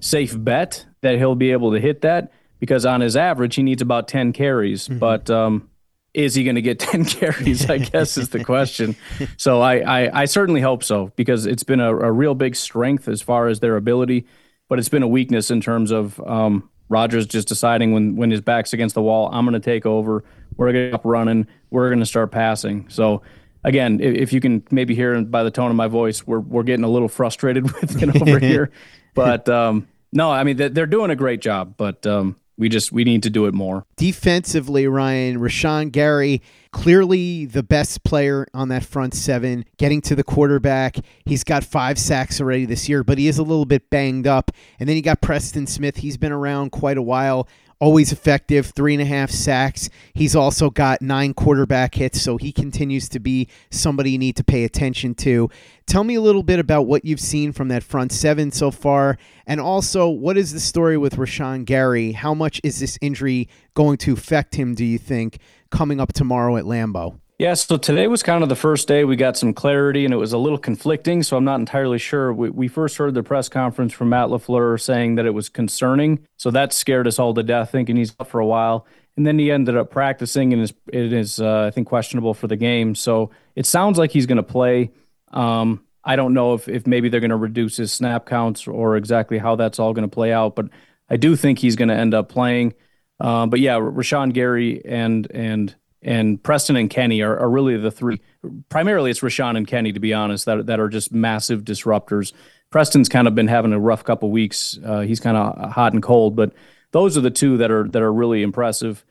safe 0.00 0.34
bet 0.36 0.86
that 1.00 1.16
he'll 1.16 1.34
be 1.34 1.52
able 1.52 1.72
to 1.72 1.80
hit 1.80 2.02
that 2.02 2.32
because 2.60 2.84
on 2.86 3.00
his 3.00 3.16
average 3.16 3.56
he 3.56 3.62
needs 3.62 3.82
about 3.82 4.08
ten 4.08 4.32
carries. 4.32 4.88
Mm-hmm. 4.88 4.98
But 4.98 5.30
um, 5.30 5.70
is 6.12 6.34
he 6.34 6.44
going 6.44 6.54
to 6.54 6.62
get 6.62 6.78
10 6.78 7.06
carries 7.06 7.68
i 7.68 7.76
guess 7.76 8.16
is 8.16 8.28
the 8.28 8.44
question 8.44 8.94
so 9.36 9.60
I, 9.60 9.78
I, 9.78 10.20
I 10.20 10.24
certainly 10.26 10.60
hope 10.60 10.84
so 10.84 11.10
because 11.16 11.44
it's 11.44 11.64
been 11.64 11.80
a, 11.80 11.90
a, 11.90 12.12
real 12.12 12.36
big 12.36 12.54
strength 12.54 13.08
as 13.08 13.20
far 13.20 13.48
as 13.48 13.58
their 13.58 13.76
ability 13.76 14.24
but 14.68 14.78
it's 14.78 14.88
been 14.88 15.02
a 15.02 15.08
weakness 15.08 15.50
in 15.50 15.60
terms 15.60 15.90
of 15.90 16.20
um, 16.20 16.70
Rodgers 16.88 17.26
just 17.26 17.48
deciding 17.48 17.92
when 17.92 18.16
when 18.16 18.30
his 18.30 18.40
back's 18.40 18.72
against 18.72 18.94
the 18.94 19.02
wall, 19.02 19.30
I'm 19.32 19.44
going 19.44 19.54
to 19.54 19.60
take 19.60 19.86
over. 19.86 20.24
We're 20.56 20.72
going 20.72 20.74
to 20.74 20.90
get 20.90 20.94
up 20.94 21.04
running. 21.04 21.46
We're 21.70 21.88
going 21.88 22.00
to 22.00 22.06
start 22.06 22.30
passing. 22.30 22.88
So 22.88 23.22
again, 23.64 24.00
if, 24.00 24.14
if, 24.14 24.32
you 24.32 24.40
can 24.40 24.62
maybe 24.70 24.94
hear 24.94 25.20
by 25.22 25.42
the 25.42 25.50
tone 25.50 25.70
of 25.70 25.76
my 25.76 25.88
voice, 25.88 26.26
we're 26.26 26.40
we're 26.40 26.62
getting 26.62 26.84
a 26.84 26.88
little 26.88 27.08
frustrated 27.08 27.64
with 27.80 28.02
it 28.02 28.22
over 28.22 28.38
here. 28.40 28.70
But 29.14 29.48
um, 29.48 29.88
no, 30.12 30.30
I 30.30 30.44
mean 30.44 30.56
they're 30.56 30.86
doing 30.86 31.10
a 31.10 31.16
great 31.16 31.40
job, 31.40 31.74
but 31.76 32.06
um, 32.06 32.36
we 32.56 32.68
just 32.68 32.92
we 32.92 33.04
need 33.04 33.22
to 33.24 33.30
do 33.30 33.46
it 33.46 33.54
more 33.54 33.84
defensively. 33.96 34.86
Ryan 34.86 35.38
Rashan 35.38 35.90
Gary 35.90 36.40
clearly 36.70 37.46
the 37.46 37.62
best 37.62 38.04
player 38.04 38.46
on 38.52 38.68
that 38.68 38.84
front 38.84 39.14
seven, 39.14 39.64
getting 39.76 40.00
to 40.02 40.14
the 40.14 40.24
quarterback. 40.24 40.96
He's 41.24 41.44
got 41.44 41.64
five 41.64 41.98
sacks 41.98 42.40
already 42.40 42.64
this 42.64 42.88
year, 42.88 43.02
but 43.04 43.18
he 43.18 43.28
is 43.28 43.38
a 43.38 43.42
little 43.42 43.64
bit 43.64 43.90
banged 43.90 44.26
up. 44.26 44.50
And 44.78 44.88
then 44.88 44.96
you 44.96 45.02
got 45.02 45.20
Preston 45.20 45.66
Smith. 45.66 45.96
He's 45.96 46.16
been 46.16 46.32
around 46.32 46.70
quite 46.70 46.98
a 46.98 47.02
while 47.02 47.48
always 47.80 48.12
effective, 48.12 48.66
three 48.66 48.94
and 48.94 49.02
a 49.02 49.06
half 49.06 49.30
sacks. 49.30 49.90
He's 50.14 50.36
also 50.36 50.70
got 50.70 51.02
nine 51.02 51.34
quarterback 51.34 51.94
hits, 51.94 52.20
so 52.20 52.36
he 52.36 52.52
continues 52.52 53.08
to 53.10 53.20
be 53.20 53.48
somebody 53.70 54.12
you 54.12 54.18
need 54.18 54.36
to 54.36 54.44
pay 54.44 54.64
attention 54.64 55.14
to. 55.16 55.50
Tell 55.86 56.04
me 56.04 56.14
a 56.14 56.20
little 56.20 56.42
bit 56.42 56.58
about 56.58 56.86
what 56.86 57.04
you've 57.04 57.20
seen 57.20 57.52
from 57.52 57.68
that 57.68 57.82
front 57.82 58.12
seven 58.12 58.50
so 58.50 58.70
far, 58.70 59.18
and 59.46 59.60
also 59.60 60.08
what 60.08 60.36
is 60.36 60.52
the 60.52 60.60
story 60.60 60.96
with 60.96 61.16
Rashan 61.16 61.64
Gary? 61.64 62.12
How 62.12 62.34
much 62.34 62.60
is 62.64 62.80
this 62.80 62.98
injury 63.00 63.48
going 63.74 63.98
to 63.98 64.12
affect 64.12 64.54
him, 64.54 64.74
do 64.74 64.84
you 64.84 64.98
think, 64.98 65.38
coming 65.70 66.00
up 66.00 66.12
tomorrow 66.12 66.56
at 66.56 66.64
Lambeau? 66.64 67.18
Yeah, 67.44 67.52
so 67.52 67.76
today 67.76 68.06
was 68.06 68.22
kind 68.22 68.42
of 68.42 68.48
the 68.48 68.56
first 68.56 68.88
day 68.88 69.04
we 69.04 69.16
got 69.16 69.36
some 69.36 69.52
clarity, 69.52 70.06
and 70.06 70.14
it 70.14 70.16
was 70.16 70.32
a 70.32 70.38
little 70.38 70.56
conflicting. 70.56 71.22
So 71.22 71.36
I'm 71.36 71.44
not 71.44 71.60
entirely 71.60 71.98
sure. 71.98 72.32
We, 72.32 72.48
we 72.48 72.68
first 72.68 72.96
heard 72.96 73.12
the 73.12 73.22
press 73.22 73.50
conference 73.50 73.92
from 73.92 74.08
Matt 74.08 74.30
LaFleur 74.30 74.80
saying 74.80 75.16
that 75.16 75.26
it 75.26 75.34
was 75.34 75.50
concerning. 75.50 76.26
So 76.38 76.50
that 76.52 76.72
scared 76.72 77.06
us 77.06 77.18
all 77.18 77.34
to 77.34 77.42
death, 77.42 77.70
thinking 77.70 77.96
he's 77.96 78.16
up 78.18 78.30
for 78.30 78.40
a 78.40 78.46
while. 78.46 78.86
And 79.18 79.26
then 79.26 79.38
he 79.38 79.50
ended 79.50 79.76
up 79.76 79.90
practicing, 79.90 80.54
and 80.54 80.62
is, 80.62 80.72
it 80.90 81.12
is, 81.12 81.38
uh, 81.38 81.64
I 81.66 81.70
think, 81.70 81.86
questionable 81.86 82.32
for 82.32 82.46
the 82.46 82.56
game. 82.56 82.94
So 82.94 83.30
it 83.54 83.66
sounds 83.66 83.98
like 83.98 84.10
he's 84.10 84.24
going 84.24 84.36
to 84.36 84.42
play. 84.42 84.92
Um, 85.30 85.84
I 86.02 86.16
don't 86.16 86.32
know 86.32 86.54
if, 86.54 86.66
if 86.66 86.86
maybe 86.86 87.10
they're 87.10 87.20
going 87.20 87.28
to 87.28 87.36
reduce 87.36 87.76
his 87.76 87.92
snap 87.92 88.24
counts 88.24 88.66
or 88.66 88.96
exactly 88.96 89.36
how 89.36 89.56
that's 89.56 89.78
all 89.78 89.92
going 89.92 90.08
to 90.08 90.14
play 90.14 90.32
out, 90.32 90.56
but 90.56 90.70
I 91.10 91.18
do 91.18 91.36
think 91.36 91.58
he's 91.58 91.76
going 91.76 91.90
to 91.90 91.94
end 91.94 92.14
up 92.14 92.30
playing. 92.30 92.72
Uh, 93.20 93.44
but 93.44 93.60
yeah, 93.60 93.74
Rashan 93.74 94.32
Gary 94.32 94.82
and 94.86 95.30
and 95.30 95.74
and 96.04 96.40
Preston 96.42 96.76
and 96.76 96.90
Kenny 96.90 97.22
are, 97.22 97.36
are 97.38 97.50
really 97.50 97.76
the 97.76 97.90
three. 97.90 98.20
Primarily, 98.68 99.10
it's 99.10 99.20
Rashan 99.20 99.56
and 99.56 99.66
Kenny, 99.66 99.92
to 99.92 100.00
be 100.00 100.12
honest, 100.12 100.44
that 100.44 100.66
that 100.66 100.78
are 100.78 100.88
just 100.88 101.12
massive 101.12 101.64
disruptors. 101.64 102.32
Preston's 102.70 103.08
kind 103.08 103.26
of 103.26 103.34
been 103.34 103.48
having 103.48 103.72
a 103.72 103.80
rough 103.80 104.04
couple 104.04 104.30
weeks. 104.30 104.78
Uh, 104.84 105.00
he's 105.00 105.20
kind 105.20 105.36
of 105.36 105.72
hot 105.72 105.92
and 105.92 106.02
cold, 106.02 106.36
but 106.36 106.52
those 106.90 107.16
are 107.16 107.20
the 107.20 107.30
two 107.30 107.56
that 107.56 107.70
are 107.70 107.88
that 107.88 108.02
are 108.02 108.12
really 108.12 108.42
impressive. 108.42 109.04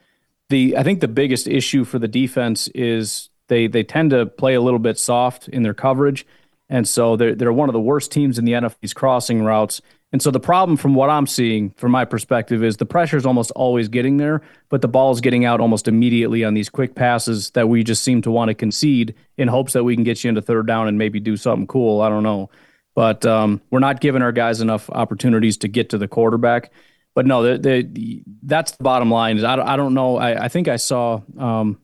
The 0.50 0.78
I 0.78 0.84
think 0.84 1.00
the 1.00 1.08
biggest 1.08 1.48
issue 1.48 1.84
for 1.84 1.98
the 1.98 2.08
defense 2.08 2.68
is 2.70 3.30
they 3.48 3.68
they 3.68 3.84
tend 3.84 4.12
to 4.12 4.26
play 4.26 4.54
a 4.54 4.62
little 4.62 4.80
bit 4.80 5.00
soft 5.00 5.48
in 5.48 5.64
their 5.64 5.74
coverage, 5.74 6.26
and 6.70 6.88
so 6.88 7.16
they're 7.16 7.36
they're 7.36 7.54
one 7.54 7.70
of 7.70 7.74
the 7.74 7.80
worst 7.80 8.12
teams 8.12 8.38
in 8.38 8.46
the 8.46 8.54
NFL's 8.54 8.94
crossing 8.94 9.44
routes. 9.44 9.82
And 10.14 10.22
so 10.22 10.30
the 10.30 10.40
problem 10.40 10.78
from 10.78 10.94
what 10.94 11.10
I'm 11.10 11.26
seeing 11.26 11.72
from 11.72 11.92
my 11.92 12.06
perspective 12.06 12.64
is 12.64 12.78
the 12.78 12.86
pressure 12.86 13.18
is 13.18 13.26
almost 13.26 13.50
always 13.52 13.88
getting 13.88 14.18
there, 14.18 14.44
but 14.70 14.82
the 14.82 14.88
ball 14.88 15.12
is 15.12 15.20
getting 15.22 15.44
out 15.44 15.60
almost 15.60 15.88
immediately 15.88 16.44
on 16.44 16.54
these 16.54 16.70
quick 16.70 16.94
passes 16.94 17.50
that 17.52 17.68
we 17.68 17.84
just 17.84 18.04
seem 18.04 18.22
to 18.22 18.30
want 18.32 18.50
to 18.50 18.54
concede 18.54 19.16
in 19.38 19.48
hopes 19.48 19.74
that 19.74 19.84
we 19.84 19.96
can 19.96 20.04
get 20.04 20.24
you 20.24 20.30
into 20.30 20.42
third 20.42 20.68
down 20.68 20.88
and 20.88 21.00
maybe 21.00 21.20
do 21.20 21.36
something 21.36 21.66
cool. 21.66 22.00
I 22.00 22.10
don't 22.10 22.22
know. 22.22 22.52
But 22.94 23.26
um, 23.26 23.60
we're 23.72 23.80
not 23.80 24.02
giving 24.02 24.22
our 24.22 24.32
guys 24.32 24.62
enough 24.62 24.88
opportunities 24.92 25.58
to 25.58 25.68
get 25.68 25.90
to 25.90 25.98
the 25.98 26.08
quarterback. 26.08 26.72
But 27.16 27.26
no, 27.26 27.42
the, 27.42 27.82
the, 27.84 28.24
that's 28.44 28.74
the 28.74 28.84
bottom 28.84 29.10
line. 29.10 29.38
Is 29.38 29.44
I, 29.44 29.56
I 29.56 29.76
don't 29.76 29.96
know. 29.96 30.18
I, 30.18 30.46
I 30.46 30.48
think 30.48 30.68
I 30.68 30.76
saw 30.76 31.22
um, 31.40 31.80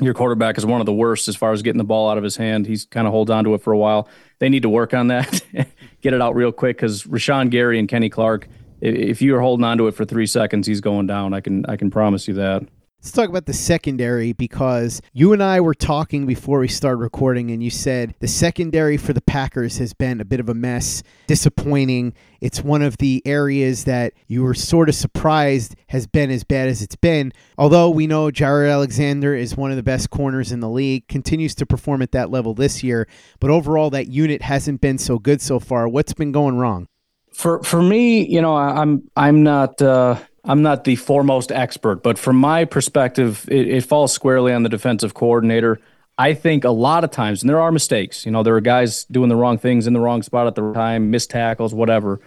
your 0.00 0.14
quarterback 0.14 0.58
is 0.58 0.66
one 0.66 0.80
of 0.80 0.86
the 0.86 0.92
worst 0.92 1.28
as 1.28 1.36
far 1.36 1.52
as 1.52 1.62
getting 1.62 1.78
the 1.78 1.84
ball 1.84 2.10
out 2.10 2.18
of 2.18 2.24
his 2.24 2.36
hand. 2.36 2.66
He's 2.66 2.84
kind 2.86 3.06
of 3.06 3.12
hold 3.12 3.30
on 3.30 3.44
to 3.44 3.54
it 3.54 3.62
for 3.62 3.72
a 3.72 3.78
while. 3.78 4.08
They 4.38 4.48
need 4.48 4.62
to 4.62 4.68
work 4.68 4.94
on 4.94 5.08
that, 5.08 5.42
get 6.00 6.14
it 6.14 6.22
out 6.22 6.34
real 6.34 6.52
quick 6.52 6.76
because 6.76 7.04
Rashan 7.04 7.50
Gary 7.50 7.78
and 7.78 7.88
Kenny 7.88 8.08
Clark, 8.08 8.48
if 8.80 9.20
you 9.20 9.36
are 9.36 9.40
holding 9.40 9.64
on 9.64 9.78
to 9.78 9.86
it 9.88 9.92
for 9.92 10.04
three 10.04 10.26
seconds, 10.26 10.66
he's 10.66 10.80
going 10.80 11.06
down. 11.06 11.34
I 11.34 11.40
can 11.40 11.66
I 11.66 11.76
can 11.76 11.90
promise 11.90 12.26
you 12.28 12.34
that. 12.34 12.62
Let's 13.02 13.12
talk 13.12 13.30
about 13.30 13.46
the 13.46 13.54
secondary 13.54 14.34
because 14.34 15.00
you 15.14 15.32
and 15.32 15.42
I 15.42 15.62
were 15.62 15.72
talking 15.72 16.26
before 16.26 16.58
we 16.58 16.68
started 16.68 16.98
recording, 16.98 17.50
and 17.50 17.62
you 17.62 17.70
said 17.70 18.14
the 18.20 18.28
secondary 18.28 18.98
for 18.98 19.14
the 19.14 19.22
Packers 19.22 19.78
has 19.78 19.94
been 19.94 20.20
a 20.20 20.24
bit 20.26 20.38
of 20.38 20.50
a 20.50 20.54
mess, 20.54 21.02
disappointing. 21.26 22.12
It's 22.42 22.62
one 22.62 22.82
of 22.82 22.98
the 22.98 23.22
areas 23.24 23.84
that 23.84 24.12
you 24.26 24.42
were 24.42 24.52
sort 24.52 24.90
of 24.90 24.94
surprised 24.94 25.76
has 25.88 26.06
been 26.06 26.30
as 26.30 26.44
bad 26.44 26.68
as 26.68 26.82
it's 26.82 26.94
been. 26.94 27.32
Although 27.56 27.88
we 27.88 28.06
know 28.06 28.26
Jaire 28.26 28.70
Alexander 28.70 29.34
is 29.34 29.56
one 29.56 29.70
of 29.70 29.78
the 29.78 29.82
best 29.82 30.10
corners 30.10 30.52
in 30.52 30.60
the 30.60 30.68
league, 30.68 31.08
continues 31.08 31.54
to 31.54 31.64
perform 31.64 32.02
at 32.02 32.12
that 32.12 32.30
level 32.30 32.52
this 32.52 32.82
year, 32.82 33.08
but 33.38 33.48
overall 33.48 33.88
that 33.88 34.08
unit 34.08 34.42
hasn't 34.42 34.82
been 34.82 34.98
so 34.98 35.18
good 35.18 35.40
so 35.40 35.58
far. 35.58 35.88
What's 35.88 36.12
been 36.12 36.32
going 36.32 36.58
wrong? 36.58 36.86
For 37.32 37.62
for 37.62 37.80
me, 37.80 38.26
you 38.26 38.42
know, 38.42 38.54
I'm 38.54 39.08
I'm 39.16 39.42
not. 39.42 39.80
Uh 39.80 40.18
I'm 40.44 40.62
not 40.62 40.84
the 40.84 40.96
foremost 40.96 41.52
expert, 41.52 42.02
but 42.02 42.18
from 42.18 42.36
my 42.36 42.64
perspective, 42.64 43.46
it, 43.48 43.68
it, 43.68 43.84
falls 43.84 44.12
squarely 44.12 44.52
on 44.52 44.62
the 44.62 44.68
defensive 44.68 45.12
coordinator. 45.12 45.80
I 46.16 46.34
think 46.34 46.64
a 46.64 46.70
lot 46.70 47.04
of 47.04 47.10
times, 47.10 47.42
and 47.42 47.50
there 47.50 47.60
are 47.60 47.70
mistakes, 47.70 48.24
you 48.24 48.32
know, 48.32 48.42
there 48.42 48.56
are 48.56 48.60
guys 48.60 49.04
doing 49.04 49.28
the 49.28 49.36
wrong 49.36 49.58
things 49.58 49.86
in 49.86 49.92
the 49.92 50.00
wrong 50.00 50.22
spot 50.22 50.46
at 50.46 50.54
the 50.54 50.72
time, 50.72 51.10
missed 51.10 51.30
tackles, 51.30 51.74
whatever. 51.74 52.20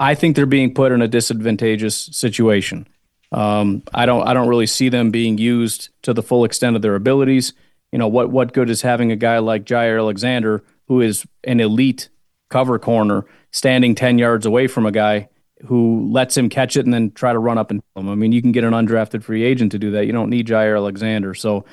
I 0.00 0.14
think 0.14 0.36
they're 0.36 0.46
being 0.46 0.72
put 0.72 0.92
in 0.92 1.02
a 1.02 1.08
disadvantageous 1.08 1.96
situation. 2.12 2.86
Um, 3.32 3.82
I 3.92 4.06
don't, 4.06 4.26
I 4.26 4.34
don't 4.34 4.48
really 4.48 4.66
see 4.66 4.88
them 4.88 5.10
being 5.10 5.38
used 5.38 5.90
to 6.02 6.14
the 6.14 6.22
full 6.22 6.44
extent 6.44 6.76
of 6.76 6.82
their 6.82 6.94
abilities. 6.94 7.52
You 7.92 7.98
know, 7.98 8.08
what, 8.08 8.30
what 8.30 8.52
good 8.52 8.70
is 8.70 8.82
having 8.82 9.10
a 9.10 9.16
guy 9.16 9.38
like 9.38 9.64
Jaire 9.64 9.98
Alexander, 9.98 10.62
who 10.86 11.00
is 11.00 11.26
an 11.44 11.60
elite 11.60 12.08
cover 12.48 12.78
corner, 12.78 13.24
standing 13.50 13.94
10 13.94 14.18
yards 14.18 14.46
away 14.46 14.66
from 14.66 14.86
a 14.86 14.92
guy 14.92 15.28
who 15.66 16.08
lets 16.10 16.36
him 16.36 16.48
catch 16.48 16.76
it 16.76 16.84
and 16.84 16.94
then 16.94 17.10
try 17.12 17.32
to 17.32 17.38
run 17.38 17.58
up 17.58 17.70
and 17.70 17.82
him. 17.96 18.08
I 18.08 18.14
mean, 18.14 18.32
you 18.32 18.42
can 18.42 18.52
get 18.52 18.64
an 18.64 18.72
undrafted 18.72 19.22
free 19.22 19.42
agent 19.42 19.72
to 19.72 19.78
do 19.78 19.90
that. 19.92 20.06
You 20.06 20.12
don't 20.12 20.30
need 20.30 20.46
Jaire 20.46 20.76
Alexander. 20.76 21.34
So 21.34 21.64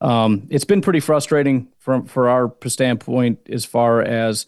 um, 0.00 0.46
it's 0.50 0.64
been 0.64 0.80
pretty 0.80 1.00
frustrating 1.00 1.68
from 1.78 2.06
for 2.06 2.28
our 2.28 2.54
standpoint 2.66 3.40
as 3.48 3.64
far 3.64 4.02
as 4.02 4.46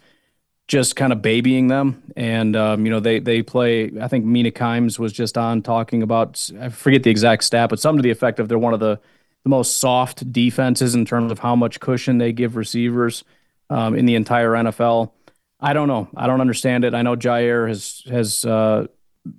just 0.68 0.96
kind 0.96 1.12
of 1.12 1.22
babying 1.22 1.68
them. 1.68 2.02
And 2.16 2.56
um, 2.56 2.84
you 2.84 2.90
know, 2.90 3.00
they 3.00 3.18
they 3.18 3.42
play. 3.42 3.90
I 4.00 4.08
think 4.08 4.24
Mina 4.24 4.50
Kimes 4.50 4.98
was 4.98 5.12
just 5.12 5.38
on 5.38 5.62
talking 5.62 6.02
about. 6.02 6.50
I 6.60 6.68
forget 6.70 7.02
the 7.02 7.10
exact 7.10 7.44
stat, 7.44 7.70
but 7.70 7.80
some 7.80 7.96
to 7.96 8.02
the 8.02 8.10
effect 8.10 8.40
of 8.40 8.48
they're 8.48 8.58
one 8.58 8.74
of 8.74 8.80
the 8.80 9.00
the 9.44 9.50
most 9.50 9.78
soft 9.78 10.32
defenses 10.32 10.96
in 10.96 11.04
terms 11.04 11.30
of 11.30 11.38
how 11.38 11.54
much 11.54 11.78
cushion 11.78 12.18
they 12.18 12.32
give 12.32 12.56
receivers 12.56 13.22
um, 13.70 13.94
in 13.94 14.04
the 14.04 14.16
entire 14.16 14.50
NFL. 14.50 15.12
I 15.60 15.72
don't 15.72 15.88
know. 15.88 16.08
I 16.16 16.26
don't 16.26 16.40
understand 16.40 16.84
it. 16.84 16.94
I 16.94 17.02
know 17.02 17.16
Jaire 17.16 17.68
has 17.68 18.02
has 18.08 18.44
uh, 18.44 18.86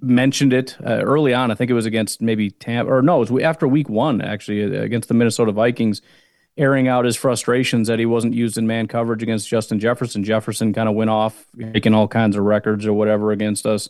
mentioned 0.02 0.54
it 0.54 0.76
uh, 0.86 1.02
early 1.02 1.34
on. 1.34 1.52
I 1.52 1.56
think 1.56 1.70
it 1.70 1.76
was 1.76 1.86
against 1.86 2.22
maybe 2.22 2.50
Tampa, 2.50 2.92
or 2.92 3.02
no, 3.02 3.22
it 3.22 3.30
was 3.30 3.44
after 3.44 3.68
week 3.68 3.90
one 3.90 4.22
actually 4.22 4.64
uh, 4.64 4.82
against 4.82 5.08
the 5.08 5.14
Minnesota 5.14 5.52
Vikings, 5.52 6.02
airing 6.58 6.88
out 6.88 7.06
his 7.06 7.16
frustrations 7.16 7.88
that 7.88 8.00
he 8.00 8.06
wasn't 8.06 8.34
used 8.34 8.58
in 8.58 8.66
man 8.66 8.88
coverage 8.88 9.22
against 9.22 9.48
Justin 9.48 9.80
Jefferson. 9.80 10.24
Jefferson 10.24 10.74
kind 10.74 10.90
of 10.90 10.96
went 10.96 11.12
off, 11.12 11.46
making 11.54 11.94
all 11.94 12.08
kinds 12.08 12.36
of 12.36 12.44
records 12.44 12.86
or 12.86 12.94
whatever 12.94 13.32
against 13.32 13.66
us, 13.66 13.90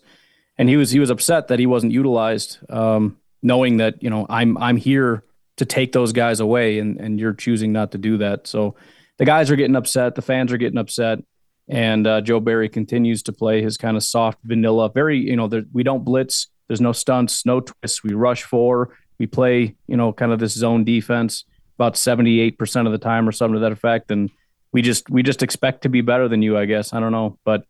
and 0.57 0.67
he 0.67 0.75
was 0.75 0.91
he 0.91 0.99
was 0.99 1.09
upset 1.09 1.47
that 1.47 1.59
he 1.59 1.65
wasn't 1.65 1.93
utilized, 1.93 2.57
um, 2.69 3.17
knowing 3.41 3.77
that 3.77 4.03
you 4.03 4.09
know 4.09 4.25
I'm 4.29 4.57
I'm 4.57 4.77
here 4.77 5.23
to 5.55 5.65
take 5.65 5.93
those 5.93 6.11
guys 6.11 6.41
away, 6.41 6.79
and 6.79 6.99
and 6.99 7.19
you're 7.19 7.33
choosing 7.33 7.71
not 7.71 7.93
to 7.93 7.97
do 7.97 8.17
that. 8.17 8.47
So 8.47 8.75
the 9.17 9.25
guys 9.25 9.49
are 9.49 9.55
getting 9.55 9.77
upset, 9.77 10.15
the 10.15 10.21
fans 10.21 10.51
are 10.51 10.57
getting 10.57 10.77
upset. 10.77 11.19
And 11.69 12.07
uh, 12.07 12.21
Joe 12.21 12.39
Barry 12.39 12.69
continues 12.69 13.23
to 13.23 13.33
play 13.33 13.61
his 13.61 13.77
kind 13.77 13.97
of 13.97 14.03
soft 14.03 14.39
vanilla, 14.43 14.89
very, 14.89 15.17
you 15.17 15.35
know, 15.35 15.47
there, 15.47 15.63
we 15.73 15.83
don't 15.83 16.05
blitz. 16.05 16.47
There's 16.67 16.81
no 16.81 16.93
stunts, 16.93 17.45
no 17.45 17.61
twists. 17.61 18.03
We 18.03 18.13
rush 18.13 18.43
four. 18.43 18.95
We 19.19 19.27
play, 19.27 19.75
you 19.87 19.97
know, 19.97 20.13
kind 20.13 20.31
of 20.31 20.39
this 20.39 20.53
zone 20.53 20.83
defense 20.83 21.43
about 21.77 21.93
78% 21.93 22.85
of 22.85 22.91
the 22.91 22.97
time 22.97 23.27
or 23.27 23.31
something 23.31 23.55
to 23.55 23.59
that 23.59 23.71
effect. 23.71 24.11
And 24.11 24.31
we 24.71 24.81
just, 24.81 25.09
we 25.09 25.23
just 25.23 25.43
expect 25.43 25.83
to 25.83 25.89
be 25.89 26.01
better 26.01 26.27
than 26.27 26.41
you, 26.41 26.57
I 26.57 26.65
guess. 26.65 26.93
I 26.93 26.99
don't 26.99 27.11
know. 27.11 27.37
But 27.45 27.65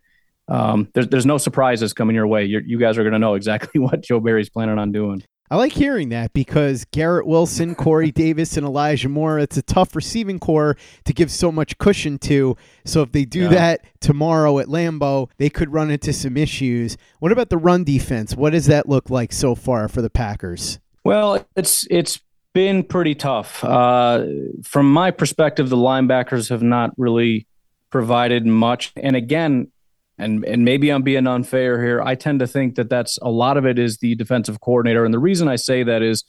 um, 0.48 0.90
there's, 0.94 1.10
there's 1.10 1.26
no 1.26 1.38
surprises 1.38 1.94
coming 1.94 2.16
your 2.16 2.28
way. 2.28 2.46
You're, 2.46 2.62
you 2.62 2.80
guys 2.80 2.98
are 2.98 3.04
going 3.04 3.14
to 3.14 3.20
know 3.20 3.34
exactly 3.34 3.80
what 3.82 4.02
Joe 4.02 4.20
Barry's 4.20 4.50
planning 4.50 4.80
on 4.80 4.92
doing. 4.92 5.24
I 5.50 5.56
like 5.56 5.72
hearing 5.72 6.10
that 6.10 6.34
because 6.34 6.86
Garrett 6.92 7.26
Wilson, 7.26 7.74
Corey 7.74 8.12
Davis, 8.12 8.58
and 8.58 8.66
Elijah 8.66 9.08
Moore, 9.08 9.40
it's 9.40 9.56
a 9.56 9.62
tough 9.62 9.96
receiving 9.96 10.40
core 10.40 10.76
to 11.06 11.14
give 11.14 11.32
so 11.32 11.52
much 11.52 11.78
cushion 11.78 12.18
to. 12.20 12.58
So 12.84 13.02
if 13.02 13.14
they 13.14 13.24
do 13.24 13.44
yeah. 13.44 13.50
that 13.50 13.82
tomorrow 14.02 14.60
at 14.60 14.68
Lambeau, 14.68 15.30
they 15.38 15.50
could 15.50 15.72
run 15.72 15.90
into 15.90 16.12
some 16.12 16.36
issues. 16.36 16.98
What 17.20 17.32
about 17.32 17.50
the 17.50 17.58
run 17.58 17.86
defense? 17.86 18.36
What 18.36 18.50
does 18.50 18.66
that 18.66 18.90
look 18.90 19.10
like 19.10 19.32
so 19.32 19.56
far 19.56 19.88
for 19.88 20.02
the 20.02 20.10
Packers? 20.10 20.80
Well, 21.06 21.46
it's 21.56 21.88
it's 21.90 22.20
been 22.54 22.84
pretty 22.84 23.16
tough. 23.16 23.64
Uh, 23.64 24.26
from 24.64 24.92
my 24.92 25.12
perspective, 25.12 25.70
the 25.70 25.78
linebackers 25.78 26.50
have 26.50 26.64
not 26.64 26.92
really 26.98 27.48
provided 27.90 28.46
much. 28.46 28.92
And 28.98 29.16
again, 29.16 29.72
and 30.18 30.44
and 30.46 30.66
maybe 30.66 30.92
I'm 30.92 31.04
being 31.04 31.28
unfair 31.28 31.84
here. 31.84 32.02
I 32.02 32.16
tend 32.16 32.40
to 32.40 32.48
think 32.48 32.76
that 32.76 32.90
that's 32.90 33.18
a 33.22 33.30
lot 33.30 33.58
of 33.58 33.66
it 33.66 33.78
is 33.78 33.98
the 33.98 34.16
defensive 34.16 34.60
coordinator, 34.62 35.06
and 35.06 35.14
the 35.14 35.20
reason 35.20 35.48
I 35.48 35.56
say 35.56 35.84
that 35.84 36.02
is 36.02 36.24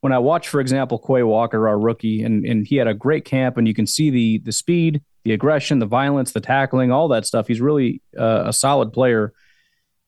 when 0.00 0.12
I 0.12 0.18
watch, 0.18 0.48
for 0.48 0.60
example, 0.60 0.98
Quay 0.98 1.22
Walker, 1.22 1.68
our 1.68 1.78
rookie, 1.78 2.22
and 2.22 2.44
and 2.44 2.66
he 2.66 2.76
had 2.76 2.86
a 2.86 2.94
great 2.94 3.24
camp, 3.24 3.56
and 3.56 3.66
you 3.66 3.74
can 3.74 3.86
see 3.86 4.10
the 4.10 4.38
the 4.38 4.52
speed, 4.52 5.02
the 5.24 5.32
aggression, 5.32 5.78
the 5.78 5.86
violence, 5.86 6.32
the 6.32 6.40
tackling, 6.40 6.90
all 6.90 7.08
that 7.08 7.26
stuff. 7.26 7.48
He's 7.48 7.60
really 7.60 8.02
uh, 8.18 8.44
a 8.46 8.52
solid 8.52 8.92
player. 8.92 9.32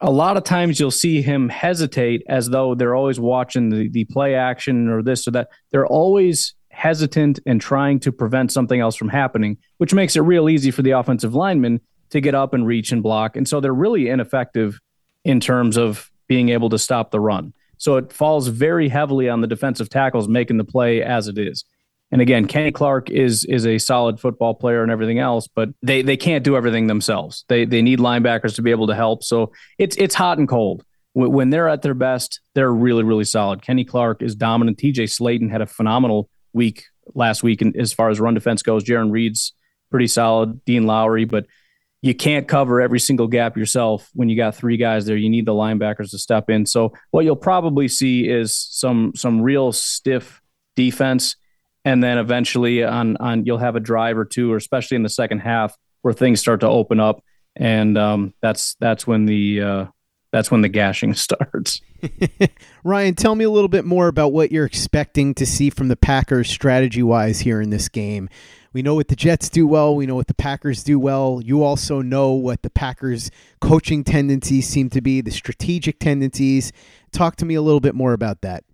A 0.01 0.11
lot 0.11 0.39
of 0.39 0.45
times 0.45 0.81
you'll 0.81 0.91
see 0.91 1.21
him 1.21 1.51
hesitate 1.51 2.23
as 2.27 2.49
though 2.49 2.75
they're 2.75 2.95
always 2.95 3.21
watching 3.21 3.69
the, 3.69 3.91
the 3.91 4.05
play 4.07 4.35
action 4.35 4.89
or 4.89 5.03
this 5.03 5.29
or 5.29 5.33
that. 5.33 5.49
They're 5.73 5.87
always 5.87 6.55
hesitant 6.71 7.39
and 7.45 7.61
trying 7.61 8.01
to 8.01 8.11
prevent 8.13 8.51
something 8.51 8.81
else 8.81 8.97
from 8.97 9.11
happening, 9.11 9.59
which 9.77 9.93
makes 9.93 10.17
it 10.17 10.21
real 10.21 10.49
easy 10.49 10.71
for 10.71 10.81
the 10.81 10.93
offensive 10.93 11.35
linemen 11.35 11.81
to 12.11 12.21
get 12.21 12.35
up 12.35 12.55
and 12.55 12.67
reach 12.67 12.93
and 12.93 13.03
block. 13.03 13.37
And 13.37 13.47
so 13.47 13.61
they're 13.61 13.75
really 13.75 14.09
ineffective 14.09 14.81
in 15.25 15.41
terms 15.41 15.77
of 15.77 16.11
being 16.29 16.51
able 16.51 16.69
to 16.71 16.79
stop 16.79 17.11
the 17.11 17.21
run. 17.21 17.53
So 17.79 17.97
it 17.97 18.13
falls 18.13 18.49
very 18.49 18.89
heavily 18.89 19.29
on 19.29 19.41
the 19.41 19.47
defensive 19.47 19.89
tackles 19.89 20.29
making 20.29 20.59
the 20.59 20.65
play 20.65 21.03
as 21.03 21.29
it 21.29 21.39
is. 21.39 21.65
And 22.13 22.21
again, 22.21 22.47
Kenny 22.47 22.73
Clark 22.73 23.09
is 23.11 23.45
is 23.45 23.67
a 23.67 23.79
solid 23.79 24.19
football 24.19 24.55
player 24.55 24.83
and 24.83 24.91
everything 24.91 25.19
else, 25.19 25.49
but 25.49 25.71
they 25.83 26.03
they 26.03 26.17
can't 26.17 26.45
do 26.45 26.57
everything 26.57 26.89
themselves. 26.89 27.45
They 27.49 27.65
they 27.65 27.83
need 27.83 28.01
linebackers 28.01 28.57
to 28.57 28.63
be 28.63 28.71
able 28.73 28.89
to 28.89 28.95
help. 28.95 29.23
So 29.23 29.53
it's 29.79 29.97
it's 29.97 30.15
hot 30.15 30.39
and 30.39 30.49
cold. 30.49 30.85
When 31.13 31.51
they're 31.51 31.69
at 31.69 31.83
their 31.83 31.95
best, 31.95 32.41
they're 32.55 32.73
really 32.73 33.05
really 33.05 33.25
solid. 33.25 33.63
Kenny 33.63 33.85
Clark 33.85 34.23
is 34.23 34.35
dominant. 34.35 34.79
T.J. 34.79 35.05
Slaton 35.05 35.51
had 35.51 35.61
a 35.61 35.67
phenomenal 35.67 36.29
week 36.53 36.85
last 37.15 37.43
week, 37.43 37.63
and 37.63 37.77
as 37.77 37.93
far 37.93 38.11
as 38.11 38.19
run 38.19 38.35
defense 38.35 38.63
goes, 38.63 38.85
Jarran 38.85 39.13
Reed's 39.13 39.53
pretty 39.91 40.09
solid. 40.09 40.65
Dean 40.65 40.87
Lowry, 40.87 41.25
but 41.25 41.47
you 42.03 42.15
can't 42.15 42.49
cover 42.49 42.81
every 42.81 43.01
single 43.01 43.27
gap 43.27 43.57
yourself 43.57 44.09
when 44.15 44.29
you 44.29 44.37
got 44.37 44.55
three 44.55 44.77
guys 44.77 45.07
there. 45.07 45.17
You 45.17 45.29
need 45.29 45.47
the 45.47 45.53
linebackers 45.53 46.11
to 46.11 46.19
step 46.19 46.49
in. 46.49 46.65
So 46.67 46.95
what 47.11 47.25
you'll 47.25 47.37
probably 47.37 47.89
see 47.89 48.29
is 48.29 48.57
some 48.57 49.13
some 49.15 49.43
real 49.43 49.73
stiff 49.73 50.41
defense 50.77 51.37
and 51.85 52.03
then 52.03 52.19
eventually 52.19 52.85
on 52.85 53.17
on 53.19 53.45
you'll 53.45 53.59
have 53.59 53.77
a 53.77 53.81
drive 53.81 54.19
or 54.19 54.25
two, 54.25 54.53
or 54.53 54.57
especially 54.57 54.97
in 54.97 55.03
the 55.03 55.09
second 55.09 55.41
half, 55.41 55.77
where 56.03 56.15
things 56.15 56.41
start 56.41 56.61
to 56.61 56.69
open 56.69 57.01
up, 57.01 57.23
and 57.57 57.97
um, 57.97 58.35
that's 58.43 58.75
that's 58.81 59.07
when 59.07 59.27
the 59.27 59.61
uh, 59.61 59.87
that's 60.33 60.51
when 60.51 60.61
the 60.61 60.69
gashing 60.69 61.15
starts. 61.15 61.81
Ryan, 62.85 63.15
tell 63.15 63.35
me 63.35 63.45
a 63.45 63.51
little 63.51 63.69
bit 63.69 63.85
more 63.85 64.09
about 64.09 64.33
what 64.33 64.53
you're 64.53 64.65
expecting 64.65 65.35
to 65.35 65.47
see 65.47 65.71
from 65.71 65.89
the 65.89 65.97
Packers 65.97 66.49
strategy 66.49 67.03
wise 67.03 67.41
here 67.41 67.61
in 67.61 67.71
this 67.71 67.89
game. 67.89 68.29
We 68.73 68.83
know 68.83 68.95
what 68.95 69.09
the 69.09 69.17
Jets 69.17 69.49
do 69.49 69.67
well. 69.67 69.97
We 69.97 70.07
know 70.07 70.15
what 70.15 70.29
the 70.29 70.35
Packers 70.35 70.85
do 70.85 70.99
well. 70.99 71.41
You 71.45 71.65
also 71.65 72.03
know 72.03 72.33
what 72.33 72.63
the 72.63 72.71
Packers' 72.71 73.31
coaching 73.61 74.05
tendencies 74.05 74.69
seem 74.69 74.91
to 74.91 75.01
be, 75.01 75.21
the 75.21 75.33
strategic 75.33 75.99
tendencies. 75.99 76.73
Talk 77.13 77.37
to 77.37 77.45
me 77.45 77.57
a 77.57 77.63
little 77.63 77.81
bit 77.81 77.95
more 77.95 78.13
about 78.13 78.43
that. 78.43 78.65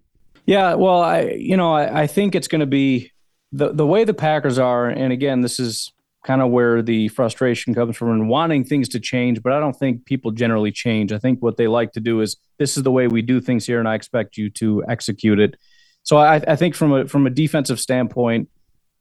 Yeah, 0.44 0.74
well, 0.74 1.00
I 1.00 1.22
you 1.22 1.56
know 1.56 1.72
I, 1.72 2.02
I 2.02 2.06
think 2.06 2.34
it's 2.34 2.48
going 2.48 2.60
to 2.60 2.66
be 2.66 3.10
the 3.52 3.72
the 3.72 3.86
way 3.86 4.04
the 4.04 4.14
Packers 4.14 4.58
are, 4.58 4.88
and 4.88 5.12
again, 5.12 5.40
this 5.40 5.58
is 5.58 5.92
kind 6.24 6.42
of 6.42 6.50
where 6.50 6.82
the 6.82 7.08
frustration 7.08 7.72
comes 7.72 7.96
from 7.96 8.10
and 8.10 8.28
wanting 8.28 8.64
things 8.64 8.88
to 8.90 9.00
change. 9.00 9.42
But 9.42 9.52
I 9.52 9.60
don't 9.60 9.76
think 9.76 10.04
people 10.04 10.30
generally 10.32 10.72
change. 10.72 11.12
I 11.12 11.18
think 11.18 11.40
what 11.40 11.56
they 11.56 11.68
like 11.68 11.92
to 11.92 12.00
do 12.00 12.20
is 12.20 12.36
this 12.58 12.76
is 12.76 12.82
the 12.82 12.90
way 12.90 13.06
we 13.06 13.22
do 13.22 13.40
things 13.40 13.66
here, 13.66 13.78
and 13.78 13.88
I 13.88 13.94
expect 13.94 14.36
you 14.36 14.50
to 14.50 14.84
execute 14.88 15.40
it. 15.40 15.56
So 16.02 16.18
I, 16.18 16.36
I 16.36 16.54
think 16.54 16.74
from 16.74 16.92
a 16.92 17.08
from 17.08 17.26
a 17.26 17.30
defensive 17.30 17.80
standpoint, 17.80 18.48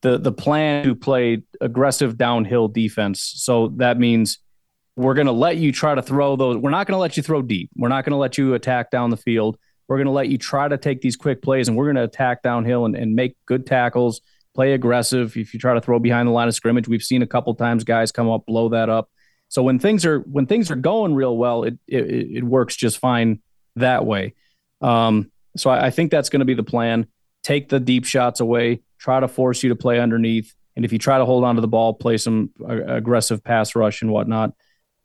the 0.06 0.20
the 0.20 0.32
plan 0.32 0.86
to 0.86 0.94
play 0.94 1.42
aggressive 1.60 2.16
downhill 2.16 2.68
defense. 2.68 3.34
So 3.38 3.70
that 3.78 3.98
means 3.98 4.38
we're 4.96 5.16
going 5.16 5.26
to 5.26 5.34
let 5.34 5.58
you 5.58 5.72
try 5.72 5.96
to 5.96 6.02
throw 6.02 6.36
those. 6.36 6.58
We're 6.58 6.70
not 6.70 6.86
going 6.86 6.94
to 6.94 7.00
let 7.00 7.18
you 7.18 7.24
throw 7.24 7.42
deep. 7.42 7.72
We're 7.76 7.90
not 7.90 8.06
going 8.06 8.12
to 8.12 8.18
let 8.18 8.38
you 8.38 8.54
attack 8.54 8.92
down 8.92 9.10
the 9.10 9.18
field. 9.18 9.58
We're 9.88 9.98
going 9.98 10.06
to 10.06 10.12
let 10.12 10.30
you 10.30 10.38
try 10.38 10.68
to 10.68 10.78
take 10.78 11.02
these 11.02 11.16
quick 11.16 11.42
plays 11.42 11.68
and 11.68 11.76
we're 11.76 11.86
going 11.86 11.96
to 11.96 12.04
attack 12.04 12.44
downhill 12.44 12.86
and, 12.86 12.96
and 12.96 13.16
make 13.16 13.36
good 13.48 13.66
tackles, 13.66 14.22
play 14.54 14.74
aggressive. 14.74 15.36
If 15.36 15.54
you 15.54 15.60
try 15.60 15.74
to 15.74 15.82
throw 15.82 16.00
behind 16.00 16.28
the 16.28 16.32
line 16.32 16.48
of 16.48 16.56
scrimmage, 16.56 16.88
we've 16.88 17.04
seen 17.04 17.24
a 17.24 17.28
couple 17.28 17.54
times 17.56 17.84
guys 17.84 18.12
come 18.12 18.30
up, 18.30 18.46
blow 18.46 18.70
that 18.70 18.90
up. 18.90 19.10
So 19.50 19.64
when 19.64 19.80
things 19.80 20.06
are 20.06 20.20
when 20.20 20.46
things 20.46 20.70
are 20.70 20.76
going 20.76 21.16
real 21.16 21.36
well, 21.36 21.64
it 21.64 21.78
it, 21.88 22.06
it 22.38 22.44
works 22.44 22.76
just 22.76 23.00
fine 23.00 23.42
that 23.76 24.06
way. 24.06 24.36
Um, 24.82 25.32
so 25.58 25.72
I, 25.72 25.88
I 25.88 25.90
think 25.90 26.12
that's 26.12 26.30
going 26.30 26.40
to 26.40 26.46
be 26.46 26.54
the 26.54 26.64
plan. 26.64 27.08
Take 27.44 27.70
the 27.70 27.80
deep 27.80 28.06
shots 28.06 28.40
away, 28.40 28.82
try 29.06 29.20
to 29.20 29.28
force 29.28 29.62
you 29.62 29.70
to 29.70 29.76
play 29.76 30.00
underneath, 30.00 30.56
and 30.76 30.84
if 30.84 30.92
you 30.92 30.98
try 30.98 31.20
to 31.20 31.26
hold 31.26 31.44
on 31.44 31.56
to 31.56 31.62
the 31.62 31.68
ball, 31.68 31.94
play 31.94 32.18
some 32.18 32.50
aggressive 32.68 33.44
pass 33.44 33.76
rush 33.76 34.02
and 34.02 34.12
whatnot. 34.12 34.54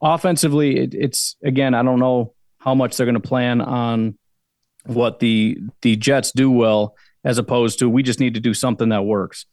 Offensively, 0.02 0.78
it, 0.78 0.94
it's 0.94 1.36
again, 1.44 1.74
I 1.74 1.82
don't 1.82 2.00
know 2.00 2.32
how 2.58 2.74
much 2.74 2.96
they're 2.96 3.04
going 3.04 3.20
to 3.20 3.28
plan 3.28 3.60
on 3.60 4.18
what 4.86 5.20
the 5.20 5.58
the 5.82 5.96
Jets 5.96 6.32
do 6.32 6.50
well, 6.50 6.96
as 7.24 7.36
opposed 7.36 7.80
to 7.80 7.90
we 7.90 8.02
just 8.02 8.20
need 8.20 8.34
to 8.34 8.40
do 8.40 8.54
something 8.54 8.88
that 8.88 9.04
works. 9.04 9.44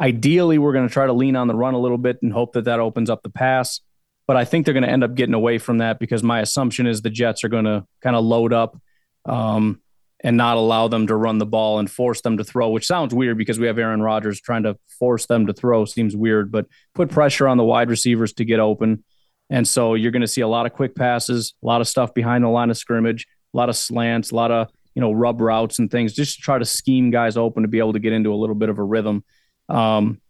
Ideally, 0.00 0.56
we're 0.56 0.72
going 0.72 0.88
to 0.88 0.92
try 0.92 1.04
to 1.04 1.12
lean 1.12 1.36
on 1.36 1.46
the 1.46 1.54
run 1.54 1.74
a 1.74 1.78
little 1.78 1.98
bit 1.98 2.20
and 2.22 2.32
hope 2.32 2.54
that 2.54 2.64
that 2.64 2.80
opens 2.80 3.10
up 3.10 3.22
the 3.22 3.28
pass. 3.28 3.80
But 4.26 4.38
I 4.38 4.46
think 4.46 4.64
they're 4.64 4.72
going 4.72 4.84
to 4.84 4.90
end 4.90 5.04
up 5.04 5.14
getting 5.14 5.34
away 5.34 5.58
from 5.58 5.78
that 5.78 5.98
because 5.98 6.22
my 6.22 6.40
assumption 6.40 6.86
is 6.86 7.02
the 7.02 7.10
Jets 7.10 7.44
are 7.44 7.50
going 7.50 7.66
to 7.66 7.84
kind 8.00 8.16
of 8.16 8.24
load 8.24 8.54
up 8.54 8.80
um, 9.26 9.82
and 10.22 10.36
not 10.36 10.56
allow 10.56 10.86
them 10.88 11.06
to 11.06 11.16
run 11.16 11.38
the 11.38 11.46
ball 11.46 11.78
and 11.78 11.90
force 11.90 12.20
them 12.20 12.36
to 12.36 12.44
throw, 12.44 12.68
which 12.70 12.86
sounds 12.86 13.14
weird 13.14 13.38
because 13.38 13.58
we 13.58 13.66
have 13.66 13.78
Aaron 13.78 14.02
Rodgers 14.02 14.40
trying 14.40 14.64
to 14.64 14.76
force 14.98 15.26
them 15.26 15.46
to 15.46 15.52
throw. 15.52 15.84
Seems 15.84 16.14
weird, 16.14 16.52
but 16.52 16.66
put 16.94 17.10
pressure 17.10 17.48
on 17.48 17.56
the 17.56 17.64
wide 17.64 17.88
receivers 17.88 18.34
to 18.34 18.44
get 18.44 18.60
open. 18.60 19.02
And 19.48 19.66
so 19.66 19.94
you're 19.94 20.12
going 20.12 20.20
to 20.20 20.28
see 20.28 20.42
a 20.42 20.48
lot 20.48 20.66
of 20.66 20.72
quick 20.72 20.94
passes, 20.94 21.54
a 21.62 21.66
lot 21.66 21.80
of 21.80 21.88
stuff 21.88 22.12
behind 22.12 22.44
the 22.44 22.48
line 22.48 22.70
of 22.70 22.76
scrimmage, 22.76 23.26
a 23.52 23.56
lot 23.56 23.68
of 23.68 23.76
slants, 23.76 24.30
a 24.30 24.36
lot 24.36 24.50
of 24.50 24.68
you 24.94 25.00
know 25.00 25.12
rub 25.12 25.40
routes 25.40 25.78
and 25.78 25.90
things, 25.90 26.12
just 26.12 26.36
to 26.36 26.42
try 26.42 26.58
to 26.58 26.64
scheme 26.64 27.10
guys 27.10 27.36
open 27.36 27.62
to 27.62 27.68
be 27.68 27.78
able 27.78 27.94
to 27.94 27.98
get 27.98 28.12
into 28.12 28.32
a 28.32 28.36
little 28.36 28.54
bit 28.54 28.68
of 28.68 28.78
a 28.78 28.84
rhythm. 28.84 29.24
Um, 29.68 30.20